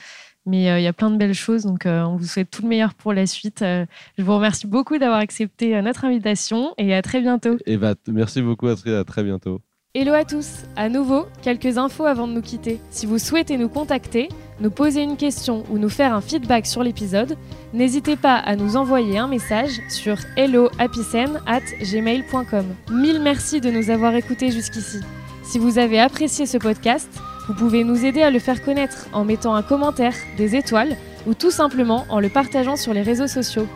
Mais 0.46 0.70
euh, 0.70 0.78
il 0.78 0.84
y 0.84 0.86
a 0.86 0.92
plein 0.92 1.10
de 1.10 1.16
belles 1.16 1.34
choses, 1.34 1.64
donc 1.64 1.86
euh, 1.86 2.02
on 2.02 2.16
vous 2.16 2.24
souhaite 2.24 2.50
tout 2.50 2.62
le 2.62 2.68
meilleur 2.68 2.94
pour 2.94 3.12
la 3.12 3.26
suite. 3.26 3.60
je 3.60 4.22
vous 4.22 4.34
remercie 4.34 4.66
beaucoup 4.66 4.98
d'avoir 4.98 5.18
accepté 5.18 5.80
notre 5.82 6.04
invitation 6.04 6.74
et 6.78 6.94
à 6.94 7.02
très 7.02 7.20
bientôt. 7.20 7.58
Et 7.66 7.76
bah, 7.76 7.94
merci 8.08 8.40
beaucoup, 8.40 8.68
Astrid, 8.68 8.94
à 8.94 9.04
très 9.04 9.22
bientôt. 9.22 9.60
Hello 9.92 10.12
à 10.12 10.24
tous 10.24 10.66
À 10.76 10.88
nouveau, 10.88 11.26
quelques 11.42 11.76
infos 11.76 12.07
avant 12.07 12.29
de 12.29 12.33
nous 12.33 12.42
quitter. 12.42 12.81
Si 12.90 13.07
vous 13.07 13.18
souhaitez 13.18 13.59
nous 13.59 13.68
contacter, 13.68 14.29
nous 14.61 14.70
poser 14.70 15.03
une 15.03 15.16
question 15.16 15.64
ou 15.68 15.79
nous 15.79 15.88
faire 15.88 16.14
un 16.14 16.20
feedback 16.20 16.64
sur 16.64 16.85
l'épisode, 16.85 17.37
n'hésitez 17.74 18.14
pas 18.14 18.37
à 18.37 18.55
nous 18.55 18.76
envoyer 18.76 19.18
un 19.18 19.26
message 19.26 19.81
sur 19.88 20.16
helloapicen@gmail.com. 20.37 22.66
Mille 22.92 23.20
merci 23.20 23.61
de 23.61 23.72
nous 23.72 23.90
avoir 23.90 24.14
écoutés 24.14 24.53
jusqu'ici. 24.53 25.00
Si 25.42 25.59
vous 25.59 25.81
avez 25.81 25.98
apprécié 25.98 26.46
ce 26.46 26.59
podcast, 26.59 27.11
vous 27.48 27.55
pouvez 27.55 27.83
nous 27.83 28.05
aider 28.05 28.22
à 28.22 28.31
le 28.31 28.38
faire 28.38 28.62
connaître 28.62 29.09
en 29.12 29.24
mettant 29.24 29.57
un 29.57 29.62
commentaire, 29.62 30.14
des 30.37 30.55
étoiles 30.55 30.96
ou 31.26 31.35
tout 31.35 31.50
simplement 31.50 32.07
en 32.11 32.20
le 32.20 32.29
partageant 32.29 32.76
sur 32.76 32.94
les 32.94 33.03
réseaux 33.03 33.26
sociaux. 33.26 33.66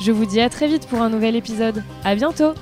Je 0.00 0.12
vous 0.12 0.26
dis 0.26 0.40
à 0.40 0.48
très 0.48 0.68
vite 0.68 0.86
pour 0.86 1.02
un 1.02 1.10
nouvel 1.10 1.34
épisode. 1.34 1.82
À 2.04 2.14
bientôt! 2.14 2.54